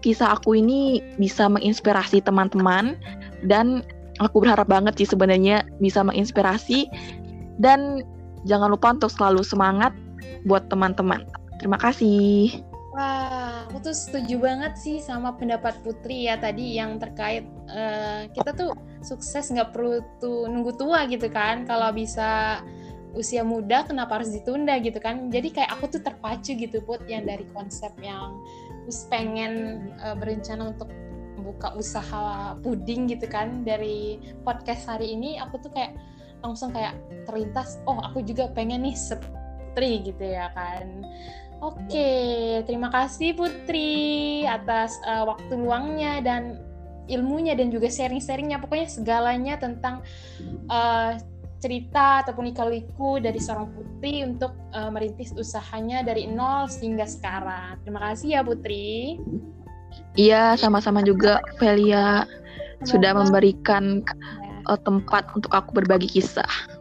kisah 0.00 0.34
aku 0.34 0.58
ini 0.58 1.02
bisa 1.20 1.46
menginspirasi 1.46 2.24
teman-teman 2.24 2.98
dan 3.46 3.84
aku 4.18 4.42
berharap 4.42 4.70
banget 4.70 4.98
sih 5.02 5.08
sebenarnya 5.10 5.66
bisa 5.78 6.02
menginspirasi 6.02 6.90
dan 7.58 8.02
jangan 8.46 8.74
lupa 8.74 8.94
untuk 8.94 9.10
selalu 9.10 9.42
semangat 9.46 9.94
buat 10.46 10.66
teman-teman. 10.70 11.26
Terima 11.62 11.78
kasih. 11.78 12.62
Wah, 12.94 13.41
tuh 13.82 13.92
setuju 13.92 14.38
banget 14.38 14.78
sih 14.78 15.02
sama 15.02 15.34
pendapat 15.34 15.82
Putri 15.82 16.30
ya 16.30 16.38
tadi 16.38 16.78
yang 16.78 16.96
terkait 17.02 17.44
uh, 17.68 18.30
kita 18.30 18.54
tuh 18.54 18.72
sukses 19.02 19.50
nggak 19.50 19.74
perlu 19.74 20.00
tuh 20.22 20.46
nunggu 20.46 20.78
tua 20.78 21.04
gitu 21.10 21.26
kan. 21.28 21.66
Kalau 21.66 21.90
bisa 21.90 22.62
usia 23.12 23.44
muda 23.44 23.84
kenapa 23.84 24.22
harus 24.22 24.32
ditunda 24.32 24.78
gitu 24.80 24.96
kan. 25.02 25.28
Jadi 25.28 25.52
kayak 25.52 25.70
aku 25.76 25.98
tuh 25.98 26.02
terpacu 26.06 26.54
gitu 26.54 26.80
Put 26.86 27.04
yang 27.10 27.26
dari 27.26 27.44
konsep 27.50 27.92
yang 28.00 28.40
terus 28.86 29.06
pengen 29.10 29.86
uh, 30.02 30.14
berencana 30.14 30.72
untuk 30.72 30.88
buka 31.42 31.74
usaha 31.74 32.54
puding 32.62 33.10
gitu 33.10 33.26
kan 33.26 33.66
dari 33.66 34.22
podcast 34.46 34.86
hari 34.86 35.18
ini 35.18 35.42
aku 35.42 35.58
tuh 35.58 35.70
kayak 35.74 35.98
langsung 36.42 36.70
kayak 36.70 36.94
terlintas 37.26 37.82
oh 37.86 37.98
aku 37.98 38.22
juga 38.22 38.50
pengen 38.50 38.86
nih 38.86 38.94
seperti 38.94 40.10
gitu 40.10 40.22
ya 40.22 40.50
kan 40.54 41.06
Oke, 41.62 42.58
terima 42.66 42.90
kasih 42.90 43.38
Putri 43.38 44.42
atas 44.42 44.98
uh, 45.06 45.22
waktu 45.30 45.54
luangnya 45.54 46.18
dan 46.18 46.58
ilmunya 47.06 47.54
dan 47.54 47.70
juga 47.70 47.86
sharing-sharingnya. 47.86 48.58
Pokoknya 48.58 48.90
segalanya 48.90 49.54
tentang 49.62 50.02
uh, 50.66 51.14
cerita 51.62 52.26
ataupun 52.26 52.50
ikaliku 52.50 53.22
dari 53.22 53.38
seorang 53.38 53.70
Putri 53.70 54.26
untuk 54.26 54.50
uh, 54.74 54.90
merintis 54.90 55.30
usahanya 55.38 56.02
dari 56.02 56.26
nol 56.26 56.66
hingga 56.66 57.06
sekarang. 57.06 57.78
Terima 57.86 58.10
kasih 58.10 58.28
ya 58.34 58.40
Putri. 58.42 59.22
Iya, 60.18 60.58
sama-sama 60.58 60.98
juga 61.06 61.38
Velia 61.62 62.26
sudah 62.82 63.14
memberikan 63.14 64.02
uh, 64.66 64.78
tempat 64.82 65.30
untuk 65.38 65.54
aku 65.54 65.78
berbagi 65.78 66.10
kisah. 66.10 66.71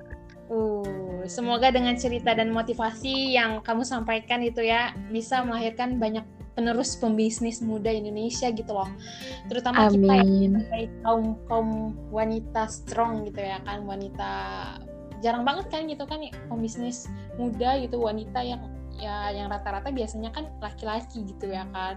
Semoga 1.31 1.71
dengan 1.71 1.95
cerita 1.95 2.35
dan 2.35 2.51
motivasi 2.51 3.39
yang 3.39 3.63
kamu 3.63 3.87
sampaikan 3.87 4.43
itu 4.43 4.67
ya 4.67 4.91
bisa 5.15 5.47
melahirkan 5.47 5.95
banyak 5.95 6.27
penerus 6.59 6.99
pembisnis 6.99 7.63
muda 7.63 7.87
Indonesia 7.87 8.51
gitu 8.51 8.75
loh. 8.75 8.91
Terutama 9.47 9.87
Amin. 9.87 9.95
kita 9.95 10.13
yang 10.19 10.55
kaum 11.07 11.39
kaum 11.47 11.69
wanita 12.11 12.67
strong 12.67 13.23
gitu 13.31 13.39
ya 13.39 13.63
kan, 13.63 13.87
wanita 13.87 14.31
jarang 15.23 15.47
banget 15.47 15.71
kan 15.71 15.87
gitu 15.87 16.03
kan 16.03 16.19
pembisnis 16.51 17.07
muda 17.39 17.79
gitu 17.79 18.03
wanita 18.03 18.43
yang 18.43 18.59
ya 18.99 19.31
yang 19.31 19.47
rata-rata 19.47 19.87
biasanya 19.87 20.35
kan 20.35 20.51
laki-laki 20.59 21.23
gitu 21.31 21.47
ya 21.47 21.63
kan. 21.71 21.95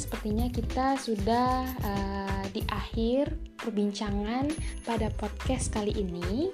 Sepertinya 0.00 0.48
kita 0.48 0.96
sudah 0.96 1.68
uh, 1.84 2.44
di 2.56 2.64
akhir 2.72 3.36
perbincangan 3.60 4.48
pada 4.88 5.12
podcast 5.20 5.68
kali 5.68 5.92
ini. 5.92 6.48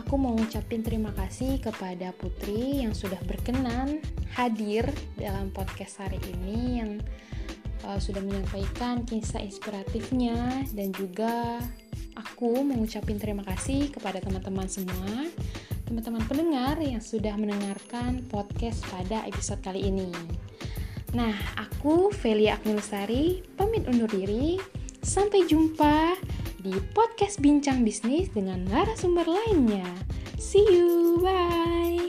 Aku 0.00 0.16
mau 0.16 0.32
ngucapin 0.32 0.80
terima 0.80 1.12
kasih 1.12 1.60
kepada 1.60 2.16
Putri 2.16 2.80
yang 2.80 2.96
sudah 2.96 3.20
berkenan 3.28 4.00
hadir 4.32 4.88
dalam 5.20 5.52
podcast 5.52 6.00
hari 6.00 6.16
ini 6.32 6.80
yang 6.80 6.90
uh, 7.84 8.00
sudah 8.00 8.24
menyampaikan 8.24 9.04
kisah 9.04 9.44
inspiratifnya 9.44 10.64
dan 10.72 10.88
juga 10.96 11.60
aku 12.16 12.64
mengucapin 12.64 13.20
terima 13.20 13.44
kasih 13.44 13.92
kepada 13.92 14.24
teman-teman 14.24 14.64
semua, 14.64 15.28
teman-teman 15.84 16.24
pendengar 16.24 16.80
yang 16.80 17.04
sudah 17.04 17.36
mendengarkan 17.36 18.24
podcast 18.32 18.80
pada 18.88 19.28
episode 19.28 19.60
kali 19.60 19.92
ini. 19.92 20.08
Nah, 21.18 21.34
aku 21.58 22.14
Velia 22.22 22.54
Agnilusari 22.54 23.42
pamit 23.58 23.90
undur 23.90 24.06
diri. 24.06 24.54
Sampai 25.02 25.50
jumpa 25.50 26.14
di 26.62 26.70
podcast 26.94 27.42
Bincang 27.42 27.82
Bisnis 27.82 28.30
dengan 28.30 28.62
narasumber 28.70 29.26
lainnya. 29.26 29.90
See 30.38 30.62
you, 30.62 31.18
bye. 31.18 32.07